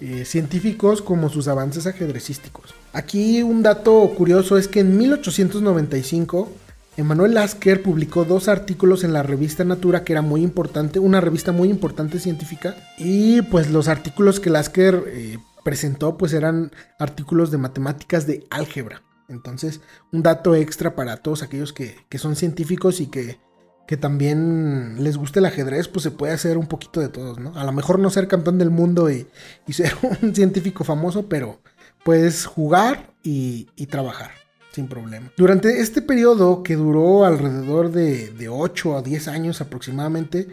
eh, 0.00 0.24
científicos 0.24 1.02
como 1.02 1.28
sus 1.28 1.48
avances 1.48 1.86
ajedrecísticos. 1.86 2.74
Aquí 2.92 3.42
un 3.42 3.62
dato 3.62 4.10
curioso 4.16 4.58
es 4.58 4.68
que 4.68 4.80
en 4.80 4.96
1895 4.98 6.50
Emanuel 6.96 7.34
Lasker 7.34 7.82
publicó 7.82 8.24
dos 8.24 8.48
artículos 8.48 9.02
en 9.02 9.12
la 9.12 9.22
revista 9.22 9.64
Natura 9.64 10.04
que 10.04 10.12
era 10.12 10.22
muy 10.22 10.42
importante, 10.42 10.98
una 10.98 11.20
revista 11.20 11.52
muy 11.52 11.68
importante 11.68 12.20
científica 12.20 12.76
y 12.98 13.42
pues 13.42 13.70
los 13.70 13.88
artículos 13.88 14.38
que 14.38 14.50
Lasker 14.50 15.04
eh, 15.08 15.38
presentó 15.64 16.16
pues 16.16 16.32
eran 16.32 16.70
artículos 16.98 17.50
de 17.50 17.58
matemáticas 17.58 18.26
de 18.26 18.46
álgebra. 18.50 19.02
Entonces 19.28 19.80
un 20.12 20.22
dato 20.22 20.54
extra 20.54 20.94
para 20.94 21.16
todos 21.16 21.42
aquellos 21.42 21.72
que, 21.72 21.96
que 22.08 22.18
son 22.18 22.36
científicos 22.36 23.00
y 23.00 23.06
que 23.06 23.38
que 23.86 23.96
también 23.96 25.02
les 25.02 25.16
guste 25.16 25.40
el 25.40 25.46
ajedrez, 25.46 25.88
pues 25.88 26.02
se 26.02 26.10
puede 26.10 26.32
hacer 26.32 26.56
un 26.56 26.66
poquito 26.66 27.00
de 27.00 27.08
todos, 27.08 27.38
¿no? 27.38 27.56
A 27.56 27.64
lo 27.64 27.72
mejor 27.72 27.98
no 27.98 28.10
ser 28.10 28.28
campeón 28.28 28.58
del 28.58 28.70
mundo 28.70 29.10
y, 29.10 29.26
ser 29.70 29.92
un 30.22 30.34
científico 30.34 30.84
famoso, 30.84 31.28
pero 31.28 31.60
puedes 32.02 32.46
jugar 32.46 33.10
y, 33.22 33.66
trabajar 33.86 34.30
sin 34.72 34.88
problema. 34.88 35.30
Durante 35.36 35.80
este 35.80 36.02
periodo, 36.02 36.62
que 36.62 36.74
duró 36.74 37.24
alrededor 37.24 37.92
de, 37.92 38.30
de 38.30 38.48
8 38.48 38.96
a 38.96 39.02
10 39.02 39.28
años 39.28 39.60
aproximadamente, 39.60 40.48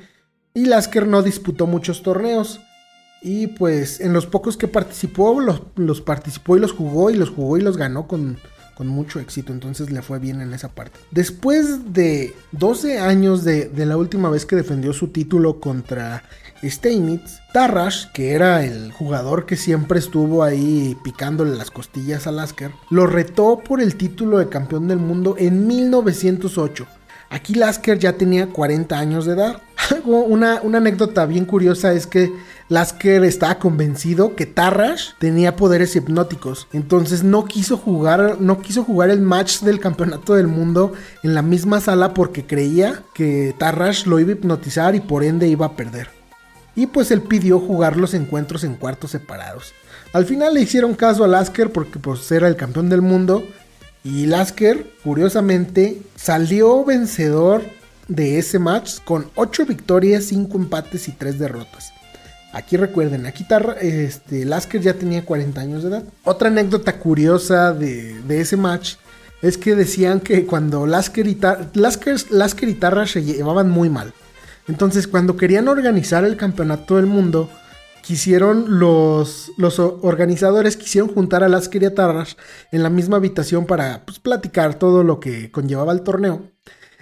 y 0.53 0.65
Lasker 0.65 1.07
no 1.07 1.23
disputó 1.23 1.65
muchos 1.65 2.03
torneos. 2.03 2.59
Y 3.21 3.47
pues 3.47 3.99
en 3.99 4.13
los 4.13 4.25
pocos 4.25 4.57
que 4.57 4.67
participó, 4.67 5.39
los, 5.39 5.61
los 5.75 6.01
participó 6.01 6.57
y 6.57 6.59
los 6.59 6.71
jugó 6.71 7.11
y 7.11 7.15
los 7.15 7.29
jugó 7.29 7.57
y 7.57 7.61
los 7.61 7.77
ganó 7.77 8.07
con 8.07 8.37
con 8.81 8.87
mucho 8.87 9.19
éxito, 9.19 9.53
entonces 9.53 9.91
le 9.91 10.01
fue 10.01 10.17
bien 10.17 10.41
en 10.41 10.55
esa 10.55 10.69
parte. 10.69 10.99
Después 11.11 11.93
de 11.93 12.33
12 12.53 12.97
años 12.97 13.43
de, 13.43 13.69
la 13.75 13.95
última 13.95 14.31
vez 14.31 14.47
que 14.47 14.55
defendió 14.55 14.91
su 14.91 15.09
título 15.09 15.59
contra 15.59 16.23
Steinitz, 16.63 17.41
Tarrasch, 17.53 18.11
que 18.11 18.31
era 18.31 18.65
el 18.65 18.91
jugador 18.91 19.45
que 19.45 19.55
siempre 19.55 19.99
estuvo 19.99 20.41
ahí 20.41 20.97
picándole 21.03 21.55
las 21.55 21.69
costillas 21.69 22.25
a 22.25 22.31
Lasker, 22.31 22.71
lo 22.89 23.05
retó 23.05 23.61
por 23.63 23.81
el 23.81 23.97
título 23.97 24.39
de 24.39 24.49
campeón 24.49 24.87
del 24.87 24.97
mundo 24.97 25.35
en 25.37 25.67
1908. 25.67 26.87
Aquí 27.29 27.53
Lasker 27.53 27.99
ya 27.99 28.13
tenía 28.13 28.47
40 28.47 28.97
años 28.97 29.27
de 29.27 29.33
edad. 29.33 29.61
una, 30.05 30.59
una 30.63 30.79
anécdota 30.79 31.27
bien 31.27 31.45
curiosa 31.45 31.93
es 31.93 32.07
que 32.07 32.33
Lasker 32.71 33.25
estaba 33.25 33.59
convencido 33.59 34.33
que 34.37 34.45
Tarrash 34.45 35.09
tenía 35.19 35.57
poderes 35.57 35.93
hipnóticos. 35.97 36.69
Entonces 36.71 37.21
no 37.21 37.43
quiso 37.43 37.75
jugar, 37.75 38.37
no 38.39 38.61
quiso 38.61 38.85
jugar 38.85 39.09
el 39.09 39.19
match 39.19 39.59
del 39.59 39.81
campeonato 39.81 40.35
del 40.35 40.47
mundo 40.47 40.93
en 41.21 41.33
la 41.35 41.41
misma 41.41 41.81
sala 41.81 42.13
porque 42.13 42.45
creía 42.45 43.03
que 43.13 43.53
Tarrash 43.57 44.05
lo 44.05 44.21
iba 44.21 44.29
a 44.29 44.35
hipnotizar 44.35 44.95
y 44.95 45.01
por 45.01 45.25
ende 45.25 45.49
iba 45.49 45.65
a 45.65 45.75
perder. 45.75 46.11
Y 46.73 46.87
pues 46.87 47.11
él 47.11 47.23
pidió 47.23 47.59
jugar 47.59 47.97
los 47.97 48.13
encuentros 48.13 48.63
en 48.63 48.75
cuartos 48.75 49.11
separados. 49.11 49.73
Al 50.13 50.25
final 50.25 50.53
le 50.53 50.61
hicieron 50.61 50.93
caso 50.93 51.25
a 51.25 51.27
Lasker 51.27 51.73
porque 51.73 51.99
pues 51.99 52.31
era 52.31 52.47
el 52.47 52.55
campeón 52.55 52.87
del 52.87 53.01
mundo. 53.01 53.43
Y 54.05 54.27
Lasker, 54.27 54.93
curiosamente, 55.03 56.01
salió 56.15 56.85
vencedor 56.85 57.63
de 58.07 58.39
ese 58.39 58.59
match 58.59 58.99
con 59.03 59.29
8 59.35 59.65
victorias, 59.65 60.23
5 60.23 60.57
empates 60.57 61.09
y 61.09 61.11
3 61.11 61.37
derrotas. 61.37 61.91
Aquí 62.53 62.75
recuerden, 62.75 63.25
aquí 63.25 63.45
este, 63.79 64.43
Lasker 64.43 64.81
ya 64.81 64.93
tenía 64.93 65.23
40 65.23 65.61
años 65.61 65.83
de 65.83 65.89
edad. 65.89 66.03
Otra 66.25 66.49
anécdota 66.49 66.99
curiosa 66.99 67.73
de, 67.73 68.21
ese 68.29 68.57
match 68.57 68.95
es 69.41 69.57
que 69.57 69.73
decían 69.73 70.19
que 70.19 70.45
cuando 70.45 70.85
Lasker 70.85 71.27
y, 71.27 71.39
Lasker, 71.73 72.69
y 72.69 72.73
Tarra 72.73 73.07
se 73.07 73.23
llevaban 73.23 73.69
muy 73.69 73.89
mal. 73.89 74.13
Entonces, 74.67 75.07
cuando 75.07 75.37
querían 75.37 75.69
organizar 75.69 76.25
el 76.25 76.35
campeonato 76.35 76.97
del 76.97 77.05
mundo, 77.05 77.49
quisieron 78.01 78.79
los, 78.79 79.51
los 79.57 79.79
organizadores 79.79 80.75
quisieron 80.75 81.13
juntar 81.13 81.43
a 81.43 81.49
Lasker 81.49 81.83
y 81.83 81.85
a 81.85 81.95
Tarrash 81.95 82.33
en 82.71 82.83
la 82.83 82.89
misma 82.89 83.17
habitación 83.17 83.65
para 83.65 84.03
pues, 84.05 84.19
platicar 84.19 84.75
todo 84.75 85.03
lo 85.03 85.21
que 85.21 85.51
conllevaba 85.51 85.93
el 85.93 86.01
torneo. 86.01 86.49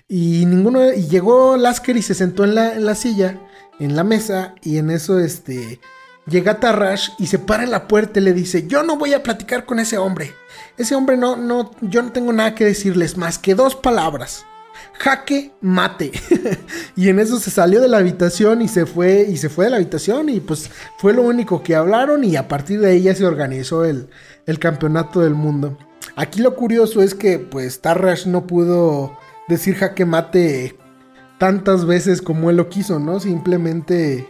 Y 0.08 0.46
ninguno 0.46 0.94
y 0.94 1.08
llegó 1.08 1.58
Lasker 1.58 1.98
y 1.98 2.02
se 2.04 2.14
sentó 2.14 2.44
en 2.44 2.56
la, 2.56 2.76
en 2.76 2.86
la 2.86 2.96
silla 2.96 3.40
en 3.80 3.96
la 3.96 4.04
mesa 4.04 4.56
y 4.62 4.78
en 4.78 4.90
eso 4.90 5.20
este 5.20 5.80
llega 6.28 6.60
Tarrash 6.60 7.10
y 7.18 7.28
se 7.28 7.40
para 7.40 7.64
en 7.64 7.72
la 7.72 7.88
puerta 7.88 8.20
y 8.20 8.24
le 8.24 8.34
dice, 8.34 8.68
"Yo 8.68 8.84
no 8.84 8.98
voy 8.98 9.14
a 9.14 9.24
platicar 9.24 9.66
con 9.66 9.80
ese 9.80 9.98
hombre. 9.98 10.34
Ese 10.78 10.96
hombre 10.96 11.18
no 11.18 11.36
no 11.36 11.72
yo 11.82 12.02
no 12.02 12.12
tengo 12.12 12.32
nada 12.34 12.56
que 12.56 12.66
decirles 12.66 13.18
más 13.18 13.40
que 13.40 13.56
dos 13.56 13.76
palabras. 13.76 14.46
Jaque 14.94 15.52
mate." 15.62 16.12
y 16.96 17.10
en 17.10 17.20
eso 17.20 17.40
se 17.40 17.52
salió 17.52 17.82
de 17.82 17.88
la 17.88 17.98
habitación 17.98 18.62
y 18.62 18.68
se 18.68 18.86
fue 18.86 19.26
y 19.30 19.38
se 19.38 19.50
fue 19.50 19.66
de 19.66 19.72
la 19.72 19.78
habitación 19.78 20.30
y 20.30 20.40
pues 20.40 20.70
fue 20.98 21.14
lo 21.14 21.24
único 21.24 21.64
que 21.64 21.76
hablaron 21.76 22.24
y 22.24 22.36
a 22.36 22.48
partir 22.48 22.80
de 22.80 22.92
ahí 22.92 23.02
ya 23.04 23.16
se 23.16 23.26
organizó 23.26 23.86
el, 23.86 24.10
el 24.46 24.60
campeonato 24.60 25.22
del 25.22 25.34
mundo. 25.34 25.78
Aquí 26.16 26.42
lo 26.42 26.56
curioso 26.56 27.02
es 27.02 27.16
que 27.16 27.40
pues 27.40 27.82
Tarrash 27.82 28.26
no 28.26 28.46
pudo 28.46 29.18
decir 29.48 29.76
jaque 29.76 30.06
mate 30.06 30.79
tantas 31.40 31.86
veces 31.86 32.22
como 32.22 32.52
él 32.52 32.58
lo 32.58 32.70
quiso, 32.70 33.00
¿no? 33.00 33.20
Simplemente 33.20 34.28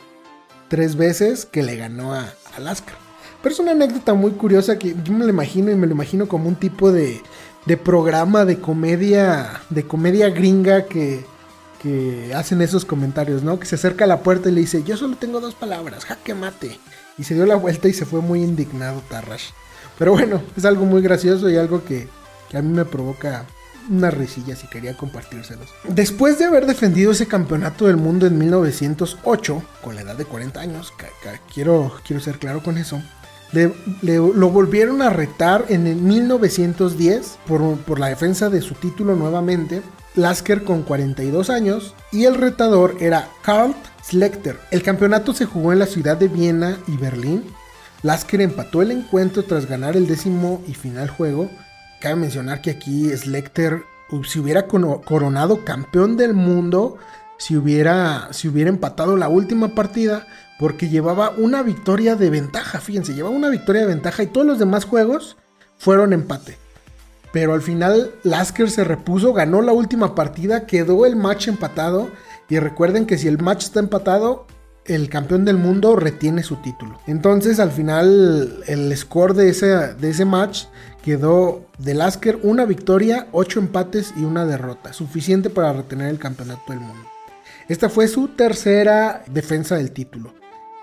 tres 0.69 0.95
veces 0.95 1.45
que 1.45 1.63
le 1.63 1.75
ganó 1.75 2.13
a 2.13 2.31
Alaska. 2.55 2.93
Pero 3.41 3.53
es 3.53 3.59
una 3.59 3.71
anécdota 3.71 4.13
muy 4.13 4.31
curiosa 4.31 4.77
que 4.77 4.95
yo 5.03 5.13
me 5.13 5.25
lo 5.25 5.29
imagino 5.29 5.71
y 5.71 5.75
me 5.75 5.87
lo 5.87 5.93
imagino 5.93 6.27
como 6.27 6.47
un 6.47 6.55
tipo 6.55 6.91
de, 6.91 7.21
de 7.65 7.77
programa 7.77 8.45
de 8.45 8.59
comedia, 8.59 9.61
de 9.69 9.83
comedia 9.83 10.29
gringa 10.29 10.85
que, 10.85 11.25
que 11.81 12.33
hacen 12.35 12.61
esos 12.61 12.85
comentarios, 12.85 13.41
¿no? 13.41 13.59
Que 13.59 13.65
se 13.65 13.75
acerca 13.75 14.05
a 14.05 14.07
la 14.07 14.21
puerta 14.21 14.49
y 14.49 14.51
le 14.51 14.61
dice, 14.61 14.83
yo 14.83 14.95
solo 14.95 15.15
tengo 15.15 15.39
dos 15.39 15.55
palabras, 15.55 16.05
jaque 16.05 16.35
mate. 16.35 16.79
Y 17.17 17.23
se 17.23 17.33
dio 17.33 17.45
la 17.45 17.55
vuelta 17.55 17.87
y 17.87 17.93
se 17.93 18.05
fue 18.05 18.21
muy 18.21 18.43
indignado 18.43 19.01
Tarrash. 19.09 19.49
Pero 19.97 20.11
bueno, 20.11 20.41
es 20.55 20.63
algo 20.63 20.85
muy 20.85 21.01
gracioso 21.01 21.49
y 21.49 21.57
algo 21.57 21.83
que, 21.83 22.07
que 22.49 22.57
a 22.57 22.61
mí 22.61 22.71
me 22.71 22.85
provoca 22.85 23.45
una 23.89 24.11
risilla 24.11 24.55
si 24.55 24.67
quería 24.67 24.95
compartírselos. 24.95 25.69
Después 25.87 26.39
de 26.39 26.45
haber 26.45 26.65
defendido 26.65 27.11
ese 27.11 27.27
campeonato 27.27 27.87
del 27.87 27.97
mundo 27.97 28.25
en 28.27 28.37
1908, 28.37 29.63
con 29.81 29.95
la 29.95 30.01
edad 30.01 30.15
de 30.15 30.25
40 30.25 30.59
años, 30.59 30.93
quiero, 31.53 31.93
quiero 32.05 32.21
ser 32.21 32.39
claro 32.39 32.61
con 32.63 32.77
eso, 32.77 33.01
lo 34.01 34.49
volvieron 34.49 35.01
a 35.01 35.09
retar 35.09 35.65
en 35.69 35.87
el 35.87 35.95
1910 35.95 37.39
por, 37.47 37.77
por, 37.79 37.99
la 37.99 38.07
defensa 38.07 38.49
de 38.49 38.61
su 38.61 38.75
título 38.75 39.15
nuevamente. 39.15 39.81
Lasker 40.15 40.63
con 40.63 40.83
42 40.83 41.49
años 41.49 41.95
y 42.11 42.25
el 42.25 42.35
retador 42.35 42.97
era 42.99 43.29
Karl 43.43 43.75
Schlechter. 44.03 44.59
El 44.71 44.83
campeonato 44.83 45.33
se 45.33 45.45
jugó 45.45 45.71
en 45.71 45.79
la 45.79 45.85
ciudad 45.85 46.17
de 46.17 46.27
Viena 46.27 46.77
y 46.87 46.97
Berlín. 46.97 47.43
Lasker 48.01 48.41
empató 48.41 48.81
el 48.81 48.91
encuentro 48.91 49.43
tras 49.43 49.65
ganar 49.65 49.95
el 49.95 50.07
décimo 50.07 50.61
y 50.67 50.73
final 50.73 51.09
juego 51.09 51.49
Cabe 51.99 52.15
mencionar 52.15 52.61
que 52.61 52.71
aquí 52.71 53.09
Slekter 53.09 53.83
si 54.25 54.39
hubiera 54.39 54.67
coronado 54.67 55.63
campeón 55.63 56.17
del 56.17 56.33
mundo, 56.33 56.97
si 57.37 57.55
hubiera, 57.55 58.29
si 58.31 58.47
hubiera 58.47 58.69
empatado 58.69 59.15
la 59.15 59.29
última 59.29 59.69
partida, 59.75 60.25
porque 60.57 60.89
llevaba 60.89 61.31
una 61.37 61.61
victoria 61.63 62.15
de 62.15 62.29
ventaja, 62.29 62.79
fíjense, 62.79 63.13
llevaba 63.13 63.35
una 63.35 63.49
victoria 63.49 63.81
de 63.81 63.87
ventaja 63.87 64.23
y 64.23 64.27
todos 64.27 64.47
los 64.47 64.59
demás 64.59 64.85
juegos 64.85 65.37
fueron 65.77 66.11
empate. 66.11 66.57
Pero 67.31 67.53
al 67.53 67.61
final 67.61 68.11
Lasker 68.23 68.71
se 68.71 68.83
repuso, 68.83 69.33
ganó 69.33 69.61
la 69.61 69.71
última 69.71 70.15
partida, 70.15 70.65
quedó 70.65 71.05
el 71.05 71.15
match 71.15 71.47
empatado 71.47 72.09
y 72.49 72.57
recuerden 72.57 73.05
que 73.05 73.19
si 73.19 73.27
el 73.27 73.37
match 73.37 73.65
está 73.65 73.79
empatado, 73.79 74.47
el 74.85 75.07
campeón 75.09 75.45
del 75.45 75.57
mundo 75.57 75.95
retiene 75.95 76.41
su 76.41 76.55
título. 76.57 76.99
Entonces 77.05 77.59
al 77.59 77.71
final 77.71 78.63
el 78.65 78.97
score 78.97 79.35
de 79.35 79.49
ese, 79.49 79.67
de 79.67 80.09
ese 80.09 80.25
match 80.25 80.65
quedó 81.03 81.65
de 81.77 81.93
Lasker 81.93 82.39
una 82.43 82.65
victoria, 82.65 83.27
ocho 83.31 83.59
empates 83.59 84.13
y 84.17 84.23
una 84.23 84.45
derrota, 84.45 84.93
suficiente 84.93 85.49
para 85.49 85.73
retener 85.73 86.09
el 86.09 86.19
campeonato 86.19 86.73
del 86.73 86.81
mundo. 86.81 87.07
Esta 87.67 87.89
fue 87.89 88.07
su 88.07 88.29
tercera 88.29 89.23
defensa 89.27 89.75
del 89.75 89.91
título. 89.91 90.33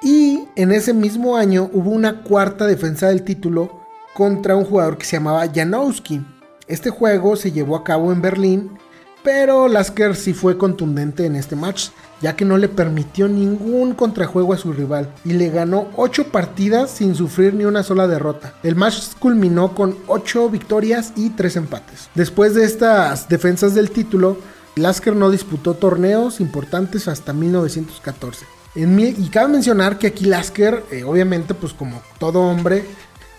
Y 0.02 0.44
en 0.56 0.72
ese 0.72 0.94
mismo 0.94 1.36
año 1.36 1.68
hubo 1.72 1.90
una 1.90 2.22
cuarta 2.22 2.66
defensa 2.66 3.08
del 3.08 3.22
título 3.22 3.80
contra 4.14 4.56
un 4.56 4.64
jugador 4.64 4.96
que 4.96 5.04
se 5.04 5.16
llamaba 5.16 5.50
Janowski. 5.52 6.24
Este 6.68 6.90
juego 6.90 7.36
se 7.36 7.52
llevó 7.52 7.76
a 7.76 7.84
cabo 7.84 8.12
en 8.12 8.22
Berlín, 8.22 8.78
pero 9.22 9.68
Lasker 9.68 10.14
sí 10.14 10.32
fue 10.32 10.56
contundente 10.56 11.26
en 11.26 11.34
este 11.36 11.56
match, 11.56 11.88
ya 12.20 12.36
que 12.36 12.44
no 12.44 12.58
le 12.58 12.68
permitió 12.68 13.28
ningún 13.28 13.94
contrajuego 13.94 14.52
a 14.52 14.58
su 14.58 14.72
rival 14.72 15.12
y 15.24 15.32
le 15.34 15.50
ganó 15.50 15.88
8 15.96 16.28
partidas 16.28 16.90
sin 16.90 17.14
sufrir 17.14 17.54
ni 17.54 17.64
una 17.64 17.82
sola 17.82 18.06
derrota. 18.06 18.54
El 18.62 18.76
match 18.76 19.14
culminó 19.18 19.74
con 19.74 19.96
8 20.06 20.48
victorias 20.50 21.12
y 21.16 21.30
3 21.30 21.56
empates. 21.56 22.08
Después 22.14 22.54
de 22.54 22.64
estas 22.64 23.28
defensas 23.28 23.74
del 23.74 23.90
título, 23.90 24.38
Lasker 24.76 25.16
no 25.16 25.30
disputó 25.30 25.74
torneos 25.74 26.40
importantes 26.40 27.08
hasta 27.08 27.32
1914. 27.32 28.46
y 28.74 29.28
cabe 29.30 29.48
mencionar 29.48 29.98
que 29.98 30.08
aquí 30.08 30.26
Lasker, 30.26 30.84
eh, 30.90 31.02
obviamente, 31.02 31.54
pues 31.54 31.72
como 31.72 32.02
todo 32.18 32.40
hombre, 32.40 32.84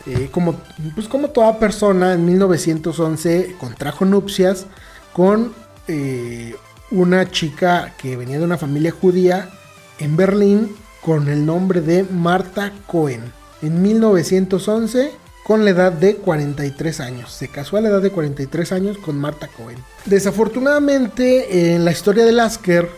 eh, 0.07 0.29
como, 0.31 0.55
pues 0.95 1.07
como 1.07 1.29
toda 1.29 1.59
persona, 1.59 2.13
en 2.13 2.25
1911 2.25 3.55
contrajo 3.59 4.05
nupcias 4.05 4.65
con 5.13 5.53
eh, 5.87 6.55
una 6.91 7.29
chica 7.29 7.93
que 7.97 8.15
venía 8.15 8.39
de 8.39 8.45
una 8.45 8.57
familia 8.57 8.91
judía 8.91 9.49
en 9.99 10.15
Berlín 10.15 10.75
con 11.01 11.27
el 11.27 11.45
nombre 11.45 11.81
de 11.81 12.03
Marta 12.03 12.71
Cohen. 12.85 13.33
En 13.61 13.81
1911 13.81 15.11
con 15.43 15.63
la 15.63 15.71
edad 15.71 15.93
de 15.93 16.17
43 16.17 16.99
años. 16.99 17.31
Se 17.31 17.47
casó 17.47 17.77
a 17.77 17.81
la 17.81 17.87
edad 17.87 18.01
de 18.01 18.11
43 18.11 18.73
años 18.73 18.97
con 18.97 19.17
Marta 19.17 19.47
Cohen. 19.47 19.77
Desafortunadamente 20.05 21.73
en 21.73 21.85
la 21.85 21.91
historia 21.91 22.25
de 22.25 22.33
Lasker 22.33 22.89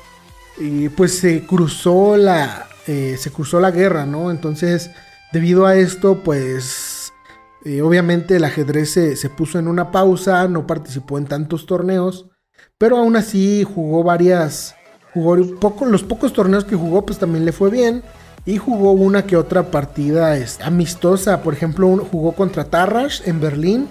eh, 0.60 0.90
pues 0.98 1.20
se 1.20 1.46
cruzó 1.46 2.18
la 2.18 2.68
eh, 2.88 3.18
se 3.20 3.30
cruzó 3.30 3.60
la 3.60 3.70
guerra, 3.70 4.08
¿no? 4.08 4.32
Entonces 4.32 4.90
debido 5.32 5.68
a 5.68 5.76
esto 5.76 6.24
pues 6.24 7.14
eh, 7.64 7.84
obviamente 7.84 8.38
el 8.38 8.44
ajedrez 8.44 8.90
se, 8.92 9.16
se 9.16 9.30
puso 9.30 9.60
en 9.60 9.68
una 9.68 9.92
pausa, 9.92 10.48
no 10.48 10.66
participó 10.66 11.20
en 11.20 11.26
tantos 11.26 11.68
torneos 11.68 12.29
pero 12.78 12.98
aún 12.98 13.16
así 13.16 13.64
jugó 13.64 14.04
varias. 14.04 14.76
Jugó 15.14 15.38
poco, 15.60 15.86
los 15.86 16.04
pocos 16.04 16.34
torneos 16.34 16.66
que 16.66 16.76
jugó, 16.76 17.06
pues 17.06 17.20
también 17.20 17.46
le 17.46 17.52
fue 17.52 17.70
bien. 17.70 18.04
Y 18.46 18.58
jugó 18.58 18.92
una 18.94 19.26
que 19.26 19.38
otra 19.38 19.72
partida 19.72 20.38
amistosa. 20.64 21.42
Por 21.42 21.54
ejemplo, 21.54 22.08
jugó 22.12 22.32
contra 22.34 22.64
Tarrash 22.66 23.22
en 23.26 23.42
Berlín. 23.42 23.88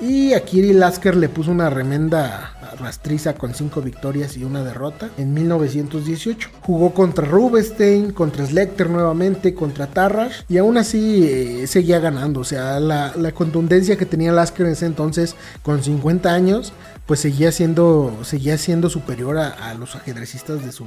Y 0.00 0.32
a 0.32 0.44
Kiri 0.44 0.72
Lasker 0.72 1.16
le 1.16 1.28
puso 1.28 1.50
una 1.50 1.68
remenda 1.68 2.54
rastriza 2.80 3.34
con 3.34 3.54
5 3.54 3.80
victorias 3.82 4.36
y 4.36 4.44
una 4.44 4.64
derrota 4.64 5.10
en 5.18 5.32
1918. 5.34 6.50
Jugó 6.62 6.92
contra 6.92 7.24
Rubinstein, 7.26 8.12
contra 8.12 8.46
Slekter 8.46 8.90
nuevamente, 8.90 9.54
contra 9.54 9.86
Tarrash 9.86 10.42
y 10.48 10.58
aún 10.58 10.76
así 10.76 11.24
eh, 11.24 11.66
seguía 11.66 12.00
ganando. 12.00 12.40
O 12.40 12.44
sea, 12.44 12.80
la, 12.80 13.12
la, 13.16 13.32
contundencia 13.32 13.96
que 13.96 14.06
tenía 14.06 14.32
Lasker 14.32 14.66
en 14.66 14.72
ese 14.72 14.86
entonces 14.86 15.36
con 15.62 15.82
50 15.82 16.32
años 16.32 16.72
pues 17.10 17.18
seguía 17.18 17.50
siendo, 17.50 18.20
seguía 18.22 18.56
siendo 18.56 18.88
superior 18.88 19.36
a, 19.36 19.74
los 19.74 19.96
ajedrecistas 19.96 20.64
de 20.64 20.70
su, 20.70 20.84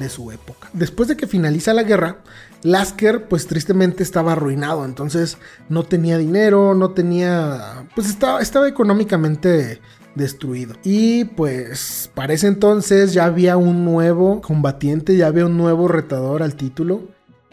de 0.00 0.08
su 0.08 0.32
época. 0.32 0.68
Después 0.72 1.08
de 1.08 1.16
que 1.16 1.28
finaliza 1.28 1.72
la 1.72 1.84
guerra, 1.84 2.16
Lasker 2.64 3.28
pues 3.28 3.46
tristemente 3.46 4.02
estaba 4.02 4.32
arruinado, 4.32 4.84
entonces 4.84 5.38
no 5.68 5.84
tenía 5.84 6.18
dinero, 6.18 6.74
no 6.74 6.90
tenía, 6.90 7.86
pues 7.94 8.08
estaba, 8.08 8.40
estaba 8.40 8.66
económicamente 8.66 9.80
destruido. 10.14 10.74
Y 10.84 11.24
pues 11.24 12.10
para 12.14 12.34
ese 12.34 12.48
entonces 12.48 13.12
ya 13.12 13.24
había 13.24 13.56
un 13.56 13.84
nuevo 13.84 14.40
combatiente, 14.40 15.16
ya 15.16 15.26
había 15.26 15.46
un 15.46 15.56
nuevo 15.56 15.88
retador 15.88 16.42
al 16.42 16.54
título. 16.54 17.08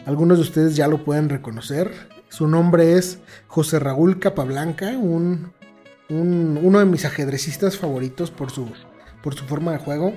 Algunos 0.06 0.38
de 0.38 0.42
ustedes 0.42 0.76
ya 0.76 0.88
lo 0.88 1.04
pueden 1.04 1.28
reconocer. 1.28 1.92
Su 2.28 2.46
nombre 2.46 2.94
es 2.94 3.18
José 3.48 3.78
Raúl 3.78 4.18
Capablanca, 4.18 4.96
un 4.96 5.52
uno 6.10 6.78
de 6.78 6.84
mis 6.84 7.04
ajedrecistas 7.04 7.76
favoritos 7.76 8.30
por 8.30 8.50
su, 8.50 8.66
por 9.22 9.34
su 9.34 9.44
forma 9.44 9.72
de 9.72 9.78
juego. 9.78 10.12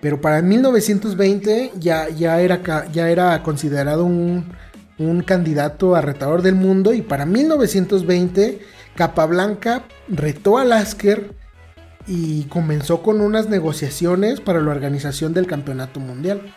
Pero 0.00 0.20
para 0.20 0.42
1920 0.42 1.72
ya, 1.78 2.08
ya, 2.08 2.40
era, 2.40 2.60
ya 2.92 3.08
era 3.08 3.42
considerado 3.42 4.04
un, 4.04 4.52
un 4.98 5.22
candidato 5.22 5.96
a 5.96 6.00
retador 6.00 6.42
del 6.42 6.54
mundo. 6.54 6.92
Y 6.92 7.02
para 7.02 7.26
1920 7.26 8.60
Capablanca 8.94 9.84
retó 10.08 10.58
a 10.58 10.64
Lasker 10.64 11.34
y 12.08 12.44
comenzó 12.44 13.02
con 13.02 13.20
unas 13.20 13.48
negociaciones 13.48 14.40
para 14.40 14.60
la 14.60 14.70
organización 14.70 15.34
del 15.34 15.46
campeonato 15.46 16.00
mundial. 16.00 16.54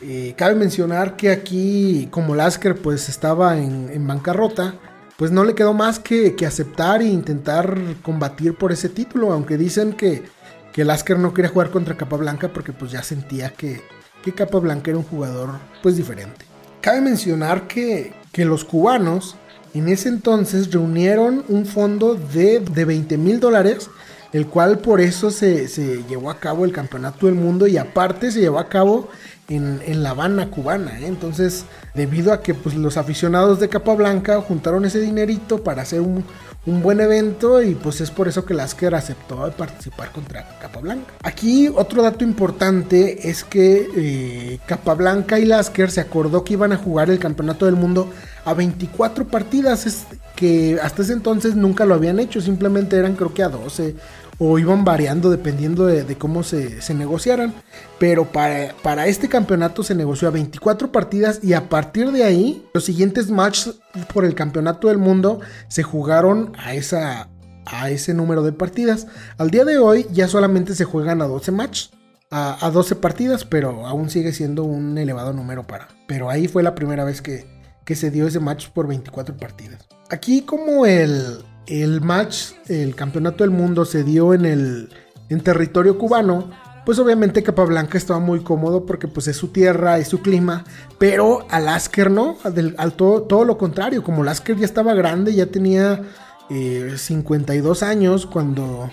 Eh, 0.00 0.34
cabe 0.36 0.54
mencionar 0.54 1.16
que 1.16 1.30
aquí, 1.30 2.08
como 2.10 2.34
Lasker 2.34 2.76
pues 2.76 3.08
estaba 3.08 3.58
en, 3.58 3.90
en 3.92 4.06
bancarrota, 4.06 4.74
pues 5.16 5.30
no 5.30 5.44
le 5.44 5.54
quedó 5.54 5.74
más 5.74 5.98
que, 5.98 6.34
aceptar 6.46 7.02
e 7.02 7.06
intentar 7.06 7.78
combatir 8.02 8.54
por 8.54 8.72
ese 8.72 8.88
título, 8.88 9.32
aunque 9.32 9.56
dicen 9.56 9.92
que, 9.92 10.24
que 10.72 10.84
Lasker 10.84 11.18
no 11.18 11.32
quería 11.32 11.50
jugar 11.50 11.70
contra 11.70 11.96
Capablanca 11.96 12.48
porque 12.48 12.72
pues 12.72 12.90
ya 12.90 13.02
sentía 13.02 13.50
que, 13.50 13.82
que 14.22 14.32
Capablanca 14.32 14.90
era 14.90 14.98
un 14.98 15.04
jugador 15.04 15.50
pues 15.82 15.96
diferente. 15.96 16.46
Cabe 16.80 17.00
mencionar 17.00 17.68
que, 17.68 18.12
que 18.32 18.44
los 18.44 18.64
cubanos 18.64 19.36
en 19.72 19.88
ese 19.88 20.08
entonces 20.08 20.72
reunieron 20.72 21.44
un 21.48 21.66
fondo 21.66 22.14
de, 22.14 22.60
de 22.60 22.84
20 22.84 23.16
mil 23.16 23.40
dólares, 23.40 23.88
el 24.34 24.48
cual 24.48 24.78
por 24.80 25.00
eso 25.00 25.30
se, 25.30 25.68
se, 25.68 26.02
llevó 26.08 26.28
a 26.28 26.40
cabo 26.40 26.64
el 26.64 26.72
Campeonato 26.72 27.26
del 27.26 27.36
Mundo 27.36 27.68
y 27.68 27.78
aparte 27.78 28.32
se 28.32 28.40
llevó 28.40 28.58
a 28.58 28.68
cabo 28.68 29.08
en, 29.48 30.02
La 30.02 30.10
Habana 30.10 30.50
cubana. 30.50 30.98
¿eh? 30.98 31.06
Entonces, 31.06 31.66
debido 31.94 32.32
a 32.32 32.42
que 32.42 32.52
pues, 32.52 32.74
los 32.74 32.96
aficionados 32.96 33.60
de 33.60 33.68
Capablanca 33.68 34.40
juntaron 34.40 34.84
ese 34.84 35.00
dinerito 35.00 35.62
para 35.62 35.82
hacer 35.82 36.00
un, 36.00 36.24
buen 36.66 36.98
evento 36.98 37.62
y 37.62 37.74
pues 37.74 38.00
es 38.00 38.10
por 38.10 38.26
eso 38.26 38.46
que 38.46 38.54
Lasker 38.54 38.94
aceptó 38.94 39.52
participar 39.52 40.10
contra 40.12 40.58
Capablanca. 40.58 41.12
Aquí 41.22 41.68
otro 41.68 42.02
dato 42.02 42.24
importante 42.24 43.28
es 43.28 43.44
que 43.44 43.86
eh, 43.94 44.58
Capablanca 44.64 45.38
y 45.38 45.44
Lasker 45.44 45.90
se 45.90 46.00
acordó 46.00 46.42
que 46.42 46.54
iban 46.54 46.72
a 46.72 46.78
jugar 46.78 47.10
el 47.10 47.18
campeonato 47.18 47.66
del 47.66 47.76
mundo 47.76 48.08
a 48.46 48.54
24 48.54 49.28
partidas, 49.28 49.86
es 49.86 50.04
que 50.36 50.78
hasta 50.82 51.02
ese 51.02 51.12
entonces 51.12 51.54
nunca 51.54 51.84
lo 51.84 51.94
habían 51.94 52.18
hecho, 52.18 52.40
simplemente 52.40 52.96
eran 52.96 53.14
creo 53.14 53.34
que 53.34 53.42
a 53.42 53.50
12 53.50 53.94
o 54.38 54.58
iban 54.58 54.84
variando 54.84 55.30
dependiendo 55.30 55.86
de, 55.86 56.16
cómo 56.16 56.42
se, 56.42 56.80
negociaran. 56.94 57.54
Pero 57.98 58.24
para, 58.24 58.74
para, 58.82 59.06
este 59.06 59.28
campeonato 59.28 59.82
se 59.82 59.94
negoció 59.94 60.28
a 60.28 60.32
24 60.32 60.90
partidas 60.92 61.40
y 61.42 61.52
a 61.52 61.68
partir 61.68 62.10
de 62.12 62.24
ahí 62.24 62.66
los 62.74 62.84
siguientes 62.84 63.30
matches 63.30 63.76
por 64.12 64.24
el 64.24 64.34
campeonato 64.34 64.88
del 64.88 64.98
mundo 64.98 65.40
se 65.68 65.82
jugaron 65.82 66.52
a 66.58 66.74
esa, 66.74 67.28
a 67.66 67.90
ese 67.90 68.14
número 68.14 68.42
de 68.42 68.52
partidas. 68.52 69.06
Al 69.38 69.50
día 69.50 69.64
de 69.64 69.78
hoy 69.78 70.06
ya 70.12 70.28
solamente 70.28 70.74
se 70.74 70.84
juegan 70.84 71.22
a 71.22 71.26
12 71.26 71.52
matches, 71.52 71.90
a, 72.30 72.70
12 72.72 72.96
partidas, 72.96 73.44
pero 73.44 73.86
aún 73.86 74.10
sigue 74.10 74.32
siendo 74.32 74.64
un 74.64 74.98
elevado 74.98 75.32
número 75.32 75.66
para. 75.66 75.88
Pero 76.08 76.30
ahí 76.30 76.48
fue 76.48 76.62
la 76.62 76.74
primera 76.74 77.04
vez 77.04 77.22
que, 77.22 77.46
que 77.84 77.94
se 77.94 78.10
dio 78.10 78.26
ese 78.26 78.40
match 78.40 78.68
por 78.70 78.88
24 78.88 79.36
partidas. 79.36 79.86
Aquí 80.10 80.42
como 80.42 80.84
el, 80.84 81.44
el 81.66 82.00
match, 82.00 82.52
el 82.68 82.94
campeonato 82.94 83.44
del 83.44 83.50
mundo 83.50 83.84
se 83.84 84.04
dio 84.04 84.34
en 84.34 84.44
el 84.44 84.88
en 85.28 85.40
territorio 85.40 85.98
cubano, 85.98 86.50
pues 86.84 86.98
obviamente 86.98 87.42
Capablanca 87.42 87.96
estaba 87.96 88.20
muy 88.20 88.40
cómodo 88.40 88.84
porque 88.84 89.08
pues 89.08 89.26
es 89.28 89.36
su 89.36 89.48
tierra, 89.48 89.98
es 89.98 90.08
su 90.08 90.20
clima, 90.20 90.64
pero 90.98 91.46
a 91.50 91.60
Lasker 91.60 92.10
no, 92.10 92.36
al, 92.44 92.92
todo, 92.92 93.22
todo, 93.22 93.44
lo 93.44 93.56
contrario, 93.56 94.02
como 94.02 94.22
Lasker 94.22 94.56
ya 94.56 94.66
estaba 94.66 94.94
grande, 94.94 95.34
ya 95.34 95.46
tenía 95.46 96.02
52 96.50 97.82
eh, 97.82 97.86
años 97.86 98.26
cuando, 98.26 98.90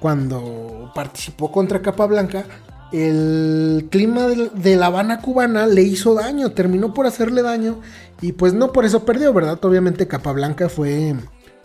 cuando 0.00 0.90
participó 0.94 1.52
contra 1.52 1.80
Capablanca, 1.80 2.44
el 2.92 3.88
clima 3.90 4.26
de, 4.28 4.76
la 4.76 4.86
Habana 4.86 5.20
cubana 5.20 5.66
le 5.66 5.82
hizo 5.82 6.14
daño, 6.14 6.52
terminó 6.52 6.94
por 6.94 7.06
hacerle 7.06 7.42
daño 7.42 7.80
y 8.20 8.32
pues 8.32 8.54
no 8.54 8.72
por 8.72 8.84
eso 8.84 9.04
perdió, 9.04 9.32
¿verdad? 9.32 9.62
Obviamente 9.64 10.08
Capablanca 10.08 10.68
fue, 10.68 11.14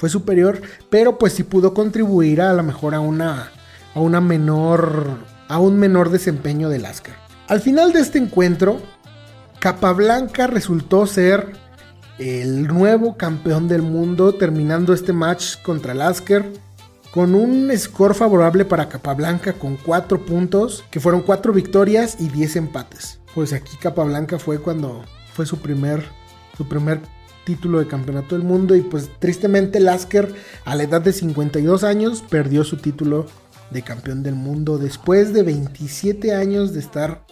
fue 0.03 0.09
superior, 0.09 0.61
pero 0.89 1.17
pues 1.17 1.31
sí 1.31 1.43
pudo 1.43 1.73
contribuir 1.73 2.41
a, 2.41 2.49
a 2.49 2.53
lo 2.53 2.61
mejor 2.61 2.93
a 2.93 2.99
una, 2.99 3.51
a 3.95 4.01
una 4.01 4.19
menor 4.19 5.17
a 5.47 5.59
un 5.59 5.79
menor 5.79 6.09
desempeño 6.09 6.67
de 6.67 6.79
Lasker. 6.79 7.13
Al 7.47 7.61
final 7.61 7.93
de 7.93 8.01
este 8.01 8.17
encuentro, 8.17 8.81
Capablanca 9.59 10.47
resultó 10.47 11.07
ser 11.07 11.53
el 12.17 12.67
nuevo 12.67 13.15
campeón 13.15 13.69
del 13.69 13.81
mundo, 13.81 14.35
terminando 14.35 14.91
este 14.91 15.13
match 15.13 15.61
contra 15.61 15.93
Lasker 15.93 16.51
con 17.13 17.33
un 17.33 17.71
score 17.77 18.13
favorable 18.13 18.65
para 18.65 18.89
Capablanca 18.89 19.53
con 19.53 19.77
4 19.77 20.25
puntos, 20.25 20.83
que 20.91 20.99
fueron 20.99 21.21
4 21.21 21.53
victorias 21.53 22.17
y 22.19 22.27
10 22.27 22.57
empates. 22.57 23.21
Pues 23.33 23.53
aquí 23.53 23.77
Capablanca 23.77 24.37
fue 24.37 24.59
cuando 24.59 25.05
fue 25.33 25.45
su 25.45 25.59
primer, 25.59 26.03
su 26.57 26.67
primer 26.67 26.99
título 27.45 27.79
de 27.79 27.87
campeonato 27.87 28.35
del 28.35 28.43
mundo 28.43 28.75
y 28.75 28.81
pues 28.81 29.09
tristemente 29.19 29.79
Lasker 29.79 30.33
a 30.65 30.75
la 30.75 30.83
edad 30.83 31.01
de 31.01 31.13
52 31.13 31.83
años 31.83 32.23
perdió 32.29 32.63
su 32.63 32.77
título 32.77 33.25
de 33.71 33.81
campeón 33.81 34.23
del 34.23 34.35
mundo 34.35 34.77
después 34.77 35.33
de 35.33 35.43
27 35.43 36.33
años 36.33 36.73
de 36.73 36.79
estar 36.79 37.25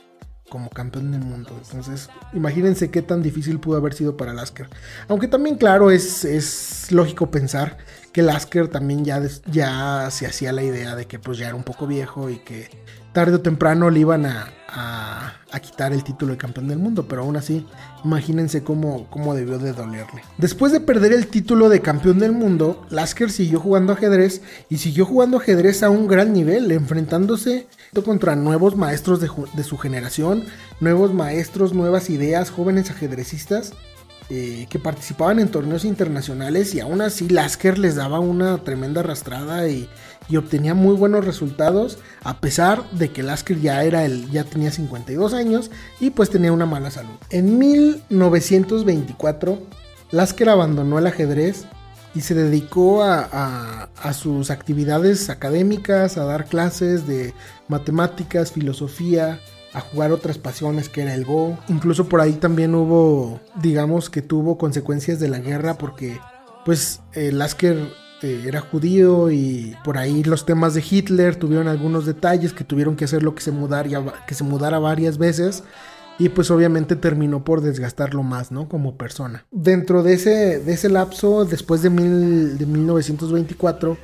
como 0.52 0.70
campeón 0.70 1.12
del 1.12 1.22
mundo. 1.22 1.58
Entonces, 1.64 2.10
imagínense 2.34 2.92
qué 2.92 3.02
tan 3.02 3.24
difícil 3.24 3.60
pudo 3.60 3.78
haber 3.78 3.94
sido 3.94 4.18
para 4.18 4.34
Lasker. 4.34 4.68
Aunque 5.08 5.30
también, 5.30 5.56
claro, 5.56 5.92
es, 5.92 6.26
es 6.26 6.92
lógico 6.92 7.32
pensar 7.32 7.78
que 8.12 8.22
Lasker 8.22 8.68
también 8.68 9.06
ya, 9.06 9.22
ya 9.50 10.10
se 10.12 10.28
hacía 10.28 10.52
la 10.52 10.62
idea 10.62 10.98
de 10.98 11.06
que 11.06 11.20
pues 11.20 11.38
ya 11.38 11.48
era 11.48 11.56
un 11.56 11.64
poco 11.64 11.88
viejo 11.88 12.30
y 12.30 12.40
que 12.40 12.70
tarde 13.14 13.36
o 13.36 13.42
temprano 13.42 13.90
le 13.90 14.00
iban 14.00 14.26
a, 14.26 14.52
a, 14.74 15.60
quitar 15.60 15.94
el 15.94 16.04
título 16.04 16.32
de 16.32 16.38
campeón 16.38 16.68
del 16.68 16.80
mundo, 16.80 17.06
pero 17.08 17.22
aún 17.22 17.36
así, 17.36 17.66
imagínense 18.04 18.64
cómo, 18.64 19.08
cómo 19.10 19.36
debió 19.36 19.60
de 19.60 19.74
dolerle. 19.74 20.24
Después 20.38 20.72
de 20.72 20.80
perder 20.80 21.14
el 21.14 21.28
título 21.28 21.70
de 21.70 21.82
campeón 21.82 22.20
del 22.20 22.32
mundo, 22.32 22.86
Lasker 22.90 23.30
siguió 23.30 23.60
jugando 23.60 23.94
ajedrez 23.94 24.42
y 24.70 24.78
siguió 24.78 25.06
jugando 25.06 25.38
ajedrez 25.38 25.84
a 25.84 25.90
un 25.90 26.08
gran 26.08 26.34
nivel, 26.34 26.72
enfrentándose 26.72 27.68
contra 28.04 28.36
nuevos 28.36 28.76
maestros 28.76 29.20
de, 29.20 29.30
de 29.54 29.64
su 29.64 29.78
generación, 29.78 30.46
nuevos 30.80 31.14
maestros, 31.14 31.74
nuevas 31.74 32.10
ideas, 32.10 32.50
jóvenes 32.50 32.90
ajedrecistas 32.90 33.74
eh, 34.34 34.66
que 34.70 34.80
participaban 34.80 35.40
en 35.40 35.52
torneos 35.52 35.84
internacionales 35.84 36.74
y 36.74 36.80
aún 36.80 37.02
así 37.02 37.28
Lasker 37.28 37.78
les 37.78 37.96
daba 37.96 38.22
una 38.22 38.64
tremenda 38.64 39.02
arrastrada 39.02 39.68
y, 39.68 39.90
obtenía 40.38 40.74
muy 40.74 40.96
buenos 40.96 41.26
resultados 41.26 41.98
a 42.24 42.40
pesar 42.40 42.90
de 42.92 43.12
que 43.12 43.24
Lasker 43.24 43.60
ya 43.60 43.84
era 43.84 44.06
el 44.06 44.30
ya 44.32 44.44
tenía 44.44 44.72
52 44.72 45.34
años 45.34 45.72
y 46.00 46.12
pues 46.12 46.30
tenía 46.30 46.52
una 46.52 46.66
mala 46.66 46.92
salud. 46.92 47.16
En 47.30 47.58
1924 47.58 49.60
Lasker 50.12 50.50
abandonó 50.50 51.00
el 51.00 51.08
ajedrez 51.08 51.66
y 52.14 52.22
se 52.22 52.36
dedicó 52.36 53.04
a, 53.04 53.90
sus 54.14 54.52
actividades 54.52 55.30
académicas, 55.30 56.18
a 56.18 56.26
dar 56.26 56.46
clases 56.46 57.08
de 57.08 57.34
matemáticas, 57.68 58.52
filosofía, 58.52 59.40
a 59.74 59.80
jugar 59.80 60.12
otras 60.12 60.38
pasiones 60.38 60.90
que 60.90 61.04
era 61.04 61.14
el 61.14 61.24
Go. 61.24 61.58
Incluso 61.70 62.10
por 62.10 62.20
ahí 62.20 62.34
también 62.34 62.76
hubo, 62.76 63.40
digamos 63.62 64.10
que 64.10 64.22
tuvo 64.22 64.58
consecuencias 64.58 65.20
de 65.20 65.30
la 65.30 65.40
guerra 65.40 65.78
porque 65.78 66.20
pues 66.66 67.00
el 67.14 67.40
Lasker 67.40 67.78
eh, 68.24 68.44
era 68.46 68.62
judío 68.62 69.32
y 69.32 69.76
por 69.84 69.98
ahí 69.98 70.24
los 70.24 70.46
temas 70.46 70.74
de 70.74 70.84
Hitler 70.88 71.36
tuvieron 71.36 71.68
algunos 71.68 72.06
detalles 72.06 72.54
que 72.54 72.64
tuvieron 72.64 72.96
que 72.96 73.06
hacerlo 73.06 73.34
que 73.34 73.42
se, 73.42 73.52
mudara, 73.52 73.90
que 74.28 74.36
se 74.36 74.44
mudara 74.44 74.80
varias 74.80 75.18
veces 75.18 75.64
y 76.20 76.30
pues 76.30 76.52
obviamente 76.52 76.96
terminó 76.96 77.44
por 77.44 77.62
desgastarlo 77.62 78.22
más, 78.22 78.52
¿no? 78.52 78.70
Como 78.70 78.96
persona. 78.96 79.46
Dentro 79.50 80.04
de 80.04 80.14
ese, 80.14 80.60
de 80.60 80.74
ese 80.74 80.90
lapso, 80.90 81.46
después 81.46 81.82
de 81.82 81.90
1924, 81.90 83.98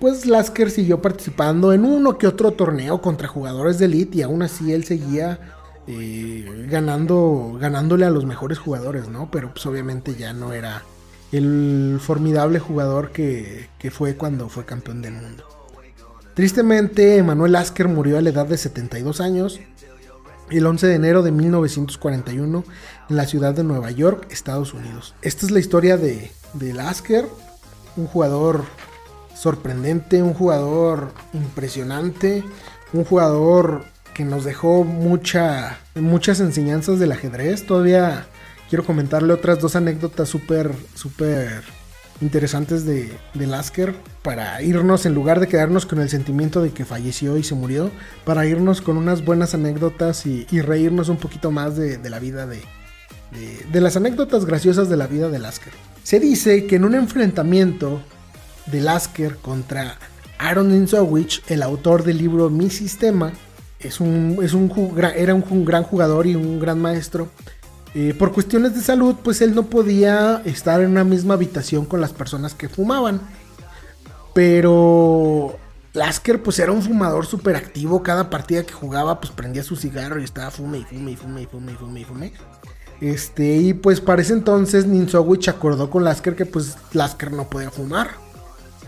pues 0.00 0.26
Lasker 0.26 0.70
siguió 0.70 1.00
participando 1.00 1.72
en 1.72 1.84
uno 1.84 2.18
que 2.18 2.26
otro 2.26 2.50
torneo 2.50 3.00
contra 3.00 3.28
jugadores 3.28 3.78
de 3.78 3.84
elite 3.84 4.18
y 4.18 4.22
aún 4.22 4.42
así 4.42 4.72
él 4.72 4.82
seguía 4.82 5.38
eh, 5.86 6.66
ganando, 6.68 7.56
ganándole 7.60 8.04
a 8.04 8.10
los 8.10 8.26
mejores 8.26 8.58
jugadores, 8.58 9.08
¿no? 9.08 9.30
Pero 9.30 9.52
pues 9.52 9.64
obviamente 9.66 10.16
ya 10.16 10.32
no 10.32 10.52
era 10.52 10.82
el 11.32 11.98
formidable 12.00 12.58
jugador 12.58 13.12
que, 13.12 13.68
que 13.78 13.90
fue 13.90 14.16
cuando 14.16 14.48
fue 14.48 14.64
campeón 14.64 15.02
del 15.02 15.14
mundo. 15.14 15.44
Tristemente, 16.34 17.22
Manuel 17.22 17.52
Lasker 17.52 17.88
murió 17.88 18.18
a 18.18 18.22
la 18.22 18.30
edad 18.30 18.46
de 18.46 18.56
72 18.56 19.20
años 19.20 19.60
el 20.50 20.66
11 20.66 20.86
de 20.86 20.94
enero 20.94 21.22
de 21.22 21.32
1941 21.32 22.64
en 23.10 23.16
la 23.16 23.26
ciudad 23.26 23.54
de 23.54 23.64
Nueva 23.64 23.90
York, 23.90 24.26
Estados 24.30 24.72
Unidos. 24.72 25.14
Esta 25.22 25.46
es 25.46 25.52
la 25.52 25.58
historia 25.58 25.96
de, 25.96 26.30
de 26.54 26.72
Lasker, 26.72 27.26
un 27.96 28.06
jugador 28.06 28.64
sorprendente, 29.34 30.22
un 30.22 30.34
jugador 30.34 31.12
impresionante, 31.32 32.44
un 32.92 33.04
jugador 33.04 33.84
que 34.14 34.24
nos 34.24 34.44
dejó 34.44 34.84
mucha, 34.84 35.78
muchas 35.94 36.40
enseñanzas 36.40 36.98
del 36.98 37.12
ajedrez. 37.12 37.66
Todavía 37.66 38.26
quiero 38.68 38.84
comentarle 38.84 39.32
otras 39.32 39.60
dos 39.60 39.76
anécdotas 39.76 40.28
súper, 40.28 40.72
súper 40.94 41.62
interesantes 42.20 42.84
de, 42.84 43.12
de, 43.34 43.46
Lasker 43.46 43.94
para 44.22 44.60
irnos, 44.62 45.06
en 45.06 45.14
lugar 45.14 45.40
de 45.40 45.48
quedarnos 45.48 45.86
con 45.86 46.00
el 46.00 46.08
sentimiento 46.08 46.62
de 46.62 46.70
que 46.70 46.84
falleció 46.84 47.36
y 47.36 47.44
se 47.44 47.54
murió, 47.54 47.90
para 48.24 48.46
irnos 48.46 48.80
con 48.80 48.96
unas 48.96 49.24
buenas 49.24 49.54
anécdotas 49.54 50.26
y, 50.26 50.44
reírnos 50.60 51.08
un 51.08 51.16
poquito 51.16 51.50
más 51.50 51.76
de, 51.76 51.98
la 52.10 52.18
vida 52.18 52.46
de, 52.46 52.60
de, 53.70 53.80
las 53.80 53.96
anécdotas 53.96 54.44
graciosas 54.44 54.88
de 54.88 54.96
la 54.96 55.06
vida 55.06 55.28
de 55.28 55.38
Lasker. 55.38 55.72
Se 56.02 56.18
dice 56.18 56.66
que 56.66 56.76
en 56.76 56.84
un 56.84 56.94
enfrentamiento 56.94 58.00
de 58.66 58.80
Lasker 58.80 59.36
contra 59.36 59.98
Aaron 60.38 60.72
Insowich, 60.72 61.42
el 61.48 61.62
autor 61.62 62.04
del 62.04 62.18
libro 62.18 62.48
Mi 62.48 62.70
Sistema. 62.70 63.32
Es 63.80 64.00
un, 64.00 64.38
es 64.42 64.54
un, 64.54 64.72
era 65.16 65.34
un, 65.34 65.64
gran 65.64 65.82
jugador 65.82 66.26
y 66.26 66.34
un 66.34 66.58
gran 66.58 66.80
maestro. 66.80 67.28
Eh, 67.94 68.14
por 68.18 68.32
cuestiones 68.32 68.74
de 68.74 68.82
salud, 68.82 69.16
pues 69.22 69.40
él 69.40 69.54
no 69.54 69.64
podía 69.64 70.42
estar 70.44 70.80
en 70.80 70.90
una 70.90 71.04
misma 71.04 71.34
habitación 71.34 71.86
con 71.86 72.00
las 72.00 72.12
personas 72.12 72.54
que 72.54 72.68
fumaban. 72.68 73.20
Pero 74.34 75.56
Lasker 75.94 76.42
pues 76.42 76.58
era 76.58 76.72
un 76.72 76.82
fumador 76.82 77.26
súper 77.26 77.56
activo. 77.56 78.02
Cada 78.02 78.30
partida 78.30 78.62
que 78.62 78.72
jugaba 78.72 79.20
pues 79.20 79.32
prendía 79.32 79.62
su 79.62 79.76
cigarro 79.76 80.20
y 80.20 80.24
estaba 80.24 80.50
fume 80.50 80.78
y 80.78 80.84
fume 80.84 81.12
y 81.12 81.16
fume 81.16 81.42
y 81.42 81.46
fume 81.46 81.72
y 81.72 81.74
fume 81.74 82.00
y 82.00 82.04
fume. 82.04 82.32
Este, 83.00 83.56
y 83.56 83.74
pues 83.74 84.00
para 84.00 84.22
ese 84.22 84.32
entonces 84.32 84.86
Ninsowich 84.86 85.48
acordó 85.48 85.88
con 85.88 86.04
Lasker 86.04 86.34
que 86.34 86.46
pues 86.46 86.76
Lasker 86.92 87.32
no 87.32 87.48
podía 87.48 87.70
fumar. 87.70 88.10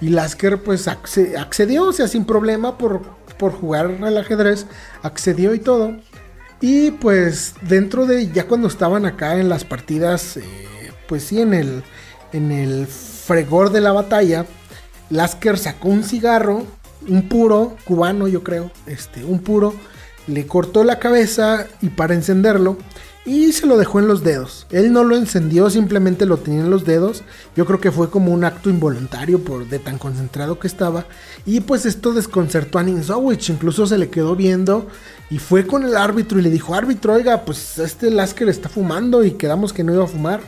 Y 0.00 0.08
Lasker 0.08 0.62
pues 0.62 0.88
accedió, 0.88 1.84
o 1.84 1.92
sea, 1.92 2.08
sin 2.08 2.24
problema 2.24 2.78
por, 2.78 3.02
por 3.38 3.52
jugar 3.52 3.98
al 4.02 4.16
ajedrez, 4.16 4.66
accedió 5.02 5.54
y 5.54 5.58
todo. 5.58 5.96
Y 6.60 6.90
pues 6.90 7.54
dentro 7.62 8.06
de, 8.06 8.30
ya 8.30 8.46
cuando 8.46 8.68
estaban 8.68 9.06
acá 9.06 9.38
en 9.38 9.48
las 9.48 9.64
partidas, 9.64 10.36
eh, 10.36 10.42
pues 11.08 11.24
sí, 11.24 11.40
en 11.40 11.54
el, 11.54 11.82
en 12.32 12.52
el 12.52 12.86
fregor 12.86 13.70
de 13.70 13.80
la 13.80 13.92
batalla, 13.92 14.44
Lasker 15.08 15.58
sacó 15.58 15.88
un 15.88 16.04
cigarro, 16.04 16.66
un 17.08 17.28
puro, 17.28 17.76
cubano 17.84 18.28
yo 18.28 18.44
creo, 18.44 18.70
este, 18.86 19.24
un 19.24 19.40
puro, 19.40 19.74
le 20.26 20.46
cortó 20.46 20.84
la 20.84 20.98
cabeza 20.98 21.66
y 21.80 21.88
para 21.88 22.14
encenderlo, 22.14 22.76
y 23.26 23.52
se 23.52 23.66
lo 23.66 23.76
dejó 23.76 23.98
en 23.98 24.08
los 24.08 24.24
dedos. 24.24 24.66
Él 24.70 24.92
no 24.92 25.04
lo 25.04 25.14
encendió, 25.14 25.68
simplemente 25.68 26.24
lo 26.24 26.38
tenía 26.38 26.60
en 26.60 26.70
los 26.70 26.84
dedos. 26.84 27.22
Yo 27.54 27.66
creo 27.66 27.80
que 27.80 27.92
fue 27.92 28.10
como 28.10 28.32
un 28.32 28.44
acto 28.44 28.70
involuntario 28.70 29.44
por 29.44 29.68
de 29.68 29.78
tan 29.78 29.98
concentrado 29.98 30.58
que 30.58 30.66
estaba. 30.66 31.04
Y 31.44 31.60
pues 31.60 31.84
esto 31.84 32.14
desconcertó 32.14 32.78
a 32.78 32.82
Ninsowich, 32.82 33.50
incluso 33.50 33.86
se 33.86 33.98
le 33.98 34.08
quedó 34.08 34.36
viendo 34.36 34.88
y 35.30 35.38
fue 35.38 35.66
con 35.66 35.84
el 35.84 35.96
árbitro 35.96 36.38
y 36.38 36.42
le 36.42 36.50
dijo, 36.50 36.74
árbitro, 36.74 37.12
oiga, 37.12 37.42
pues 37.44 37.78
este 37.78 38.10
Lasker 38.10 38.48
está 38.48 38.68
fumando 38.68 39.22
y 39.22 39.32
quedamos 39.32 39.72
que 39.72 39.84
no 39.84 39.92
iba 39.92 40.04
a 40.04 40.08
fumar. 40.08 40.40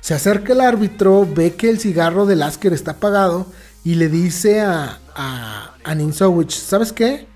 Se 0.00 0.14
acerca 0.14 0.52
el 0.52 0.60
árbitro, 0.60 1.26
ve 1.26 1.54
que 1.54 1.70
el 1.70 1.80
cigarro 1.80 2.26
de 2.26 2.36
Lasker 2.36 2.72
está 2.72 2.92
apagado 2.92 3.46
y 3.84 3.94
le 3.94 4.08
dice 4.08 4.60
a, 4.60 4.98
a, 5.14 5.74
a 5.82 5.96
¿sabes 6.48 6.92
qué? 6.92 7.26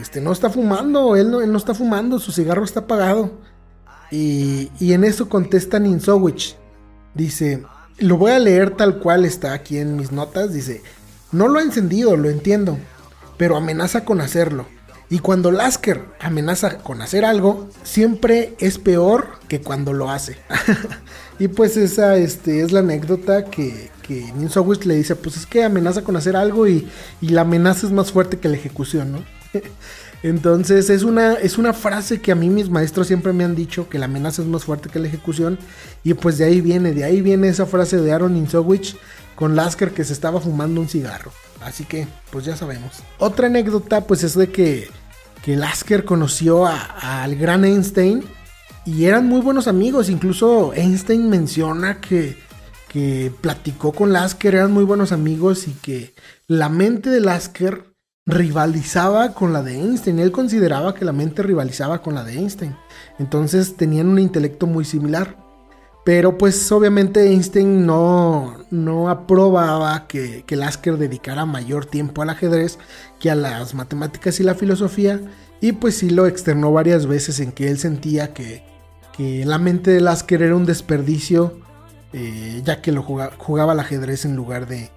Este 0.00 0.20
no 0.20 0.32
está 0.32 0.50
fumando, 0.50 1.14
él 1.14 1.30
no, 1.30 1.40
él 1.40 1.52
no 1.52 1.58
está 1.58 1.72
fumando, 1.72 2.18
su 2.18 2.32
cigarro 2.32 2.64
está 2.64 2.80
apagado. 2.80 3.30
Y, 4.14 4.92
en 4.92 5.02
eso 5.02 5.28
contesta 5.28 5.80
Ninsowich. 5.80 6.56
Dice, 7.14 7.64
lo 7.98 8.16
voy 8.16 8.30
a 8.30 8.38
leer 8.38 8.70
tal 8.76 9.00
cual 9.00 9.24
está 9.24 9.52
aquí 9.52 9.78
en 9.78 9.96
mis 9.96 10.12
notas. 10.12 10.52
Dice, 10.52 10.82
no 11.32 11.48
lo 11.48 11.58
ha 11.58 11.62
encendido, 11.62 12.16
lo 12.16 12.30
entiendo, 12.30 12.78
pero 13.36 13.56
amenaza 13.56 14.04
con 14.04 14.20
hacerlo. 14.20 14.66
Y 15.10 15.18
cuando 15.18 15.50
Lasker 15.50 16.04
amenaza 16.20 16.78
con 16.78 17.02
hacer 17.02 17.24
algo, 17.24 17.68
siempre 17.82 18.54
es 18.58 18.78
peor 18.78 19.38
que 19.48 19.60
cuando 19.60 19.92
lo 19.92 20.10
hace. 20.10 20.38
y 21.40 21.48
pues 21.48 21.76
esa 21.76 22.16
este, 22.16 22.62
es 22.62 22.70
la 22.70 22.80
anécdota 22.80 23.44
que, 23.44 23.90
que 24.06 24.32
le 24.84 24.94
dice, 24.94 25.16
pues 25.16 25.36
es 25.36 25.46
que 25.46 25.64
amenaza 25.64 26.02
con 26.02 26.16
hacer 26.16 26.36
algo 26.36 26.68
y, 26.68 26.88
y 27.20 27.28
la 27.28 27.42
amenaza 27.42 27.86
es 27.86 27.92
más 27.92 28.12
fuerte 28.12 28.38
que 28.38 28.48
la 28.48 28.56
ejecución, 28.56 29.12
¿no? 29.12 29.24
Entonces 30.24 30.88
es 30.88 31.02
una, 31.02 31.34
es 31.34 31.58
una 31.58 31.74
frase 31.74 32.22
que 32.22 32.32
a 32.32 32.34
mí 32.34 32.48
mis 32.48 32.70
maestros 32.70 33.08
siempre 33.08 33.34
me 33.34 33.44
han 33.44 33.54
dicho, 33.54 33.90
que 33.90 33.98
la 33.98 34.06
amenaza 34.06 34.40
es 34.40 34.48
más 34.48 34.64
fuerte 34.64 34.88
que 34.88 34.98
la 34.98 35.06
ejecución. 35.06 35.58
Y 36.02 36.14
pues 36.14 36.38
de 36.38 36.46
ahí 36.46 36.62
viene, 36.62 36.94
de 36.94 37.04
ahí 37.04 37.20
viene 37.20 37.48
esa 37.48 37.66
frase 37.66 37.98
de 37.98 38.10
Aaron 38.10 38.34
Insowich 38.34 38.96
con 39.34 39.54
Lasker 39.54 39.90
que 39.90 40.02
se 40.02 40.14
estaba 40.14 40.40
fumando 40.40 40.80
un 40.80 40.88
cigarro. 40.88 41.30
Así 41.60 41.84
que, 41.84 42.08
pues 42.30 42.46
ya 42.46 42.56
sabemos. 42.56 43.02
Otra 43.18 43.48
anécdota, 43.48 44.06
pues 44.06 44.24
es 44.24 44.34
de 44.34 44.50
que, 44.50 44.88
que 45.44 45.56
Lasker 45.56 46.06
conoció 46.06 46.66
al 46.66 47.36
gran 47.36 47.66
Einstein 47.66 48.24
y 48.86 49.04
eran 49.04 49.26
muy 49.26 49.42
buenos 49.42 49.68
amigos. 49.68 50.08
Incluso 50.08 50.72
Einstein 50.72 51.28
menciona 51.28 52.00
que, 52.00 52.38
que 52.88 53.30
platicó 53.42 53.92
con 53.92 54.14
Lasker, 54.14 54.54
eran 54.54 54.72
muy 54.72 54.84
buenos 54.84 55.12
amigos 55.12 55.68
y 55.68 55.72
que 55.72 56.14
la 56.46 56.70
mente 56.70 57.10
de 57.10 57.20
Lasker 57.20 57.93
rivalizaba 58.26 59.34
con 59.34 59.52
la 59.52 59.62
de 59.62 59.74
Einstein. 59.74 60.18
Él 60.18 60.32
consideraba 60.32 60.94
que 60.94 61.04
la 61.04 61.12
mente 61.12 61.42
rivalizaba 61.42 62.02
con 62.02 62.14
la 62.14 62.24
de 62.24 62.34
Einstein. 62.34 62.76
Entonces 63.18 63.76
tenían 63.76 64.08
un 64.08 64.18
intelecto 64.18 64.66
muy 64.66 64.84
similar. 64.84 65.36
Pero 66.04 66.36
pues 66.36 66.70
obviamente 66.70 67.30
Einstein 67.30 67.86
no, 67.86 68.58
no 68.70 69.08
aprobaba 69.08 70.06
que, 70.06 70.44
que 70.46 70.56
Lasker 70.56 70.98
dedicara 70.98 71.46
mayor 71.46 71.86
tiempo 71.86 72.20
al 72.20 72.28
ajedrez 72.28 72.78
que 73.18 73.30
a 73.30 73.34
las 73.34 73.74
matemáticas 73.74 74.38
y 74.38 74.42
la 74.42 74.54
filosofía. 74.54 75.20
Y 75.62 75.72
pues 75.72 75.96
sí 75.96 76.10
lo 76.10 76.26
externó 76.26 76.72
varias 76.72 77.06
veces 77.06 77.40
en 77.40 77.52
que 77.52 77.68
él 77.68 77.78
sentía 77.78 78.34
que, 78.34 78.62
que 79.16 79.46
la 79.46 79.58
mente 79.58 79.92
de 79.92 80.02
Lasker 80.02 80.42
era 80.42 80.56
un 80.56 80.66
desperdicio, 80.66 81.58
eh, 82.12 82.60
ya 82.64 82.82
que 82.82 82.92
lo 82.92 83.02
jugaba, 83.02 83.32
jugaba 83.38 83.72
al 83.72 83.80
ajedrez 83.80 84.26
en 84.26 84.36
lugar 84.36 84.66
de, 84.66 84.90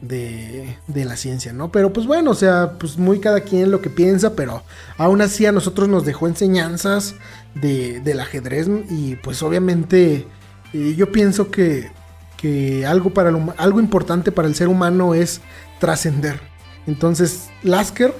de, 0.00 0.76
la 0.94 1.16
ciencia, 1.16 1.52
¿no? 1.52 1.70
Pero 1.70 1.92
pues 1.92 2.06
bueno, 2.06 2.30
o 2.30 2.34
sea, 2.34 2.74
pues 2.78 2.98
muy 2.98 3.20
cada 3.20 3.40
quien 3.40 3.70
lo 3.70 3.80
que 3.80 3.90
piensa, 3.90 4.34
pero 4.34 4.62
aún 4.96 5.20
así 5.20 5.46
a 5.46 5.52
nosotros 5.52 5.88
nos 5.88 6.04
dejó 6.04 6.28
enseñanzas 6.28 7.14
de, 7.54 8.00
del 8.00 8.20
ajedrez 8.20 8.68
y 8.90 9.16
pues 9.16 9.42
obviamente 9.42 10.26
eh, 10.72 10.94
yo 10.96 11.10
pienso 11.12 11.50
que, 11.50 11.90
que 12.36 12.86
algo, 12.86 13.10
para 13.10 13.30
algo 13.56 13.80
importante 13.80 14.32
para 14.32 14.48
el 14.48 14.54
ser 14.54 14.68
humano 14.68 15.14
es 15.14 15.40
trascender. 15.78 16.40
Entonces, 16.86 17.48
Lasker 17.62 18.14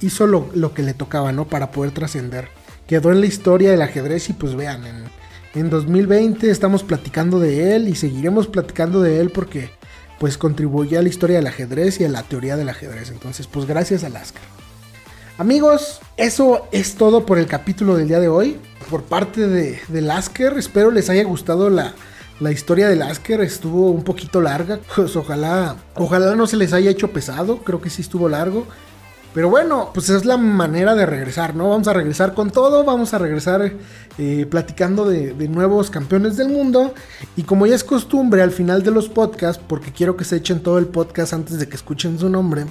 hizo 0.00 0.26
lo, 0.26 0.50
lo, 0.54 0.74
que 0.74 0.82
le 0.82 0.94
tocaba, 0.94 1.32
¿no? 1.32 1.46
Para 1.46 1.70
poder 1.70 1.92
trascender. 1.92 2.48
Quedó 2.86 3.10
en 3.10 3.20
la 3.20 3.26
historia 3.26 3.70
del 3.70 3.82
ajedrez 3.82 4.28
y 4.28 4.32
pues 4.32 4.54
vean, 4.54 4.84
en, 4.86 5.04
en 5.54 5.70
2020 5.70 6.50
estamos 6.50 6.82
platicando 6.82 7.40
de 7.40 7.74
él 7.74 7.88
y 7.88 7.94
seguiremos 7.94 8.46
platicando 8.46 9.00
de 9.00 9.20
él 9.20 9.30
porque 9.30 9.70
pues 10.18 10.38
contribuye 10.38 10.96
a 10.96 11.02
la 11.02 11.08
historia 11.08 11.36
del 11.36 11.46
ajedrez 11.46 12.00
y 12.00 12.04
a 12.04 12.08
la 12.08 12.22
teoría 12.22 12.56
del 12.56 12.68
ajedrez. 12.68 13.10
Entonces, 13.10 13.46
pues 13.46 13.66
gracias 13.66 14.04
a. 14.04 14.10
Amigos, 15.38 16.00
eso 16.16 16.66
es 16.72 16.94
todo 16.94 17.26
por 17.26 17.38
el 17.38 17.46
capítulo 17.46 17.96
del 17.96 18.08
día 18.08 18.20
de 18.20 18.28
hoy. 18.28 18.58
Por 18.90 19.02
parte 19.02 19.46
de, 19.46 19.78
de 19.88 20.00
Lasker, 20.00 20.56
espero 20.56 20.90
les 20.90 21.10
haya 21.10 21.24
gustado 21.24 21.68
la, 21.68 21.94
la 22.40 22.52
historia 22.52 22.88
de 22.88 22.96
Lasker. 22.96 23.42
Estuvo 23.42 23.90
un 23.90 24.02
poquito 24.02 24.40
larga. 24.40 24.80
Pues 24.96 25.14
ojalá, 25.16 25.76
ojalá 25.94 26.34
no 26.34 26.46
se 26.46 26.56
les 26.56 26.72
haya 26.72 26.90
hecho 26.90 27.10
pesado. 27.12 27.58
Creo 27.58 27.82
que 27.82 27.90
sí 27.90 28.00
estuvo 28.00 28.28
largo. 28.28 28.66
Pero 29.36 29.50
bueno, 29.50 29.90
pues 29.92 30.08
es 30.08 30.24
la 30.24 30.38
manera 30.38 30.94
de 30.94 31.04
regresar, 31.04 31.54
¿no? 31.54 31.68
Vamos 31.68 31.86
a 31.88 31.92
regresar 31.92 32.32
con 32.32 32.50
todo, 32.50 32.84
vamos 32.84 33.12
a 33.12 33.18
regresar 33.18 33.70
eh, 34.16 34.46
platicando 34.48 35.06
de, 35.06 35.34
nuevos 35.46 35.90
campeones 35.90 36.38
del 36.38 36.48
mundo. 36.48 36.94
Y 37.36 37.42
como 37.42 37.66
ya 37.66 37.74
es 37.74 37.84
costumbre 37.84 38.40
al 38.40 38.50
final 38.50 38.82
de 38.82 38.92
los 38.92 39.10
podcasts, 39.10 39.62
porque 39.68 39.92
quiero 39.92 40.16
que 40.16 40.24
se 40.24 40.36
echen 40.36 40.60
todo 40.60 40.78
el 40.78 40.86
podcast 40.86 41.34
antes 41.34 41.58
de 41.58 41.68
que 41.68 41.76
escuchen 41.76 42.18
su 42.18 42.30
nombre, 42.30 42.64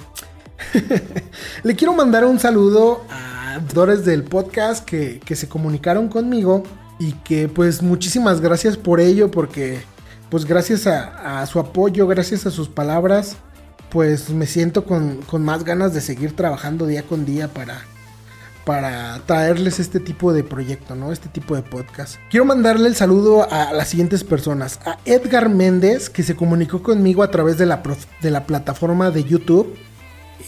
le 1.62 1.76
quiero 1.76 1.94
mandar 1.94 2.24
un 2.24 2.40
saludo 2.40 3.04
a 3.10 3.54
actores 3.54 4.04
del 4.04 4.24
podcast 4.24 4.84
que, 4.84 5.20
se 5.36 5.48
comunicaron 5.48 6.08
conmigo 6.08 6.64
y 6.98 7.12
que 7.12 7.48
pues 7.48 7.80
muchísimas 7.80 8.40
gracias 8.40 8.76
por 8.76 8.98
ello, 8.98 9.30
porque 9.30 9.84
pues 10.30 10.44
gracias 10.44 10.88
a 10.88 11.46
su 11.46 11.60
apoyo, 11.60 12.08
gracias 12.08 12.44
a 12.44 12.50
sus 12.50 12.68
palabras, 12.68 13.36
pues 13.90 14.30
me 14.30 14.46
siento 14.46 14.84
con, 14.84 15.20
más 15.40 15.64
ganas 15.64 15.94
de 15.94 16.00
seguir 16.00 16.34
trabajando 16.34 16.86
día 16.86 17.02
con 17.02 17.24
día 17.24 17.48
para, 17.48 17.82
para 18.64 19.20
traerles 19.26 19.78
este 19.78 20.00
tipo 20.00 20.32
de 20.32 20.44
proyecto, 20.44 20.94
¿no? 20.94 21.12
Este 21.12 21.28
tipo 21.28 21.54
de 21.54 21.62
podcast. 21.62 22.16
Quiero 22.30 22.44
mandarle 22.44 22.88
el 22.88 22.96
saludo 22.96 23.46
a 23.50 23.72
las 23.72 23.88
siguientes 23.88 24.24
personas. 24.24 24.80
A 24.84 24.98
Edgar 25.04 25.48
Méndez, 25.48 26.10
que 26.10 26.22
se 26.22 26.36
comunicó 26.36 26.82
conmigo 26.82 27.22
a 27.22 27.30
través 27.30 27.58
de 27.58 27.66
la, 27.66 27.82
de 28.22 28.30
la 28.30 28.46
plataforma 28.46 29.10
de 29.10 29.24
YouTube. 29.24 29.76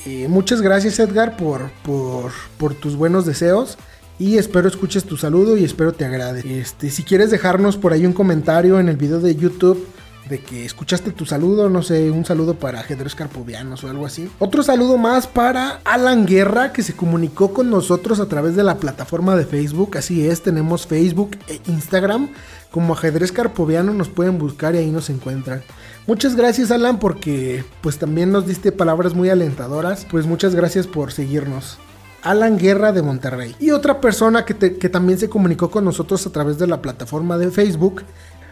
Eh, 0.07 0.27
muchas 0.29 0.61
gracias 0.61 0.99
Edgar 0.99 1.37
por, 1.37 1.71
por, 1.83 2.33
por, 2.57 2.75
tus 2.75 2.97
buenos 2.97 3.25
deseos. 3.27 3.79
Y 4.19 4.37
espero 4.37 4.67
escuches 4.67 5.05
tu 5.05 5.17
saludo 5.17 5.57
y 5.57 5.65
espero 5.65 5.93
te 5.93 6.05
agrade. 6.05 6.43
Este, 6.61 6.91
si 6.91 7.05
quieres 7.05 7.31
dejarnos 7.31 7.77
por 7.77 7.93
ahí 7.93 8.05
un 8.05 8.13
comentario 8.13 8.81
en 8.81 8.89
el 8.89 8.97
video 8.97 9.21
de 9.21 9.37
YouTube 9.37 9.87
de 10.29 10.41
que 10.41 10.65
escuchaste 10.65 11.11
tu 11.11 11.27
saludo, 11.27 11.69
no 11.69 11.83
sé, 11.83 12.11
un 12.11 12.25
saludo 12.25 12.55
para 12.55 12.81
ajedrez 12.81 13.15
carpovianos 13.15 13.83
o 13.85 13.89
algo 13.89 14.07
así. 14.07 14.31
Otro 14.39 14.63
saludo 14.63 14.99
más 14.99 15.27
para 15.27 15.81
Alan 15.85 16.27
Guerra 16.27 16.73
que 16.73 16.83
se 16.83 16.95
comunicó 16.95 17.53
con 17.53 17.71
nosotros 17.71 18.21
a 18.21 18.27
través 18.27 18.55
de 18.57 18.65
la 18.65 18.77
plataforma 18.77 19.37
de 19.37 19.47
Facebook, 19.47 19.97
así 19.97 20.27
es, 20.27 20.43
tenemos 20.43 20.87
Facebook 20.87 21.39
e 21.49 21.61
Instagram 21.67 22.29
como 22.71 22.93
ajedrez 22.93 23.33
carpoviano, 23.33 23.95
nos 23.95 24.09
pueden 24.09 24.39
buscar 24.39 24.75
y 24.75 24.79
ahí 24.79 24.91
nos 24.91 25.11
encuentran. 25.11 25.63
Muchas 26.07 26.37
gracias 26.37 26.71
Alan 26.71 26.99
porque 26.99 27.65
pues 27.81 27.99
también 27.99 28.31
nos 28.31 28.47
diste 28.47 28.73
palabras 28.73 29.15
muy 29.15 29.31
alentadoras, 29.31 30.07
pues 30.11 30.27
muchas 30.27 30.55
gracias 30.55 30.87
por 30.87 31.13
seguirnos. 31.13 31.79
Alan 32.23 32.59
Guerra 32.59 32.93
de 32.93 33.03
Monterrey. 33.03 33.55
Y 33.61 33.71
otra 33.71 34.01
persona 34.01 34.45
que, 34.45 34.55
que, 34.55 34.89
también 34.89 35.19
se 35.19 35.29
comunicó 35.29 35.71
con 35.71 35.85
nosotros 35.85 36.27
a 36.27 36.31
través 36.31 36.59
de 36.59 36.67
la 36.67 36.83
plataforma 36.83 37.39
de 37.39 37.51
Facebook 37.51 38.03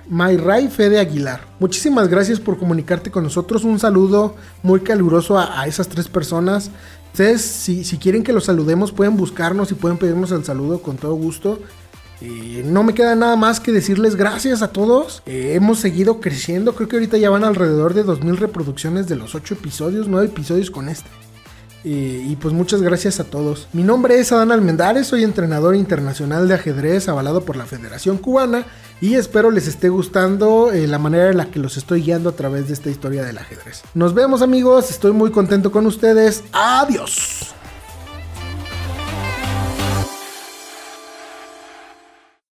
Mayray 0.09 0.69
Fede 0.69 0.99
Aguilar. 0.99 1.41
Muchísimas 1.59 2.09
gracias 2.09 2.41
por 2.41 2.59
comunicarte 2.59 3.11
con 3.11 3.25
nosotros. 3.25 3.65
Un 3.65 3.79
saludo 3.79 4.37
muy 4.63 4.81
caluroso 4.81 5.39
a, 5.39 5.67
esas 5.67 5.89
tres 5.89 6.09
personas. 6.09 6.71
Ustedes, 7.13 7.43
si, 7.43 7.99
quieren 7.99 8.23
que 8.23 8.33
los 8.33 8.45
saludemos, 8.45 8.93
pueden 8.93 9.17
buscarnos 9.17 9.71
y 9.73 9.75
pueden 9.75 9.99
pedirnos 9.99 10.31
el 10.33 10.45
saludo 10.45 10.83
con 10.83 10.97
todo 10.97 11.15
gusto. 11.15 11.59
Eh, 12.21 12.63
no 12.65 12.83
me 12.83 12.95
queda 12.95 13.15
nada 13.15 13.37
más 13.37 13.61
que 13.61 13.73
decirles 13.73 14.17
gracias 14.17 14.63
a 14.63 14.69
todos. 14.69 15.23
Eh, 15.27 15.53
hemos 15.55 15.79
seguido 15.79 16.21
creciendo. 16.21 16.75
Creo 16.75 16.89
que 16.89 16.97
ahorita 16.97 17.17
ya 17.19 17.31
van 17.31 17.45
alrededor 17.45 17.95
de 17.95 18.05
2.000 18.05 18.37
reproducciones 18.37 19.09
de 19.09 19.17
los 19.17 19.35
8 19.35 19.55
episodios, 19.55 20.09
9 20.09 20.27
episodios 20.27 20.71
con 20.71 20.89
este. 20.89 21.09
Eh, 21.89 22.27
y 22.31 22.35
pues 22.35 22.53
muchas 22.53 22.83
gracias 22.83 23.21
a 23.21 23.25
todos. 23.25 23.69
Mi 23.73 23.85
nombre 23.85 24.19
es 24.19 24.33
Adán 24.33 24.51
Almendares, 24.51 25.07
soy 25.07 25.23
entrenador 25.23 25.77
internacional 25.77 26.49
de 26.49 26.55
ajedrez 26.55 27.09
avalado 27.09 27.45
por 27.45 27.55
la 27.55 27.65
Federación 27.65 28.19
Cubana 28.19 28.67
y 29.01 29.15
espero 29.15 29.53
les 29.53 29.69
esté 29.69 29.89
gustando 29.89 30.73
eh, 30.73 30.89
la 30.89 30.99
manera 30.99 31.31
en 31.31 31.37
la 31.37 31.47
que 31.47 31.61
los 31.61 31.77
estoy 31.77 32.03
guiando 32.03 32.31
a 32.31 32.33
través 32.33 32.67
de 32.67 32.75
esta 32.75 32.91
historia 32.91 33.23
del 33.23 33.39
ajedrez. 33.39 33.85
Nos 33.95 34.15
vemos 34.15 34.43
amigos, 34.43 34.91
estoy 34.91 35.13
muy 35.13 35.31
contento 35.31 35.71
con 35.71 35.87
ustedes. 35.87 36.43
Adiós. 36.53 37.55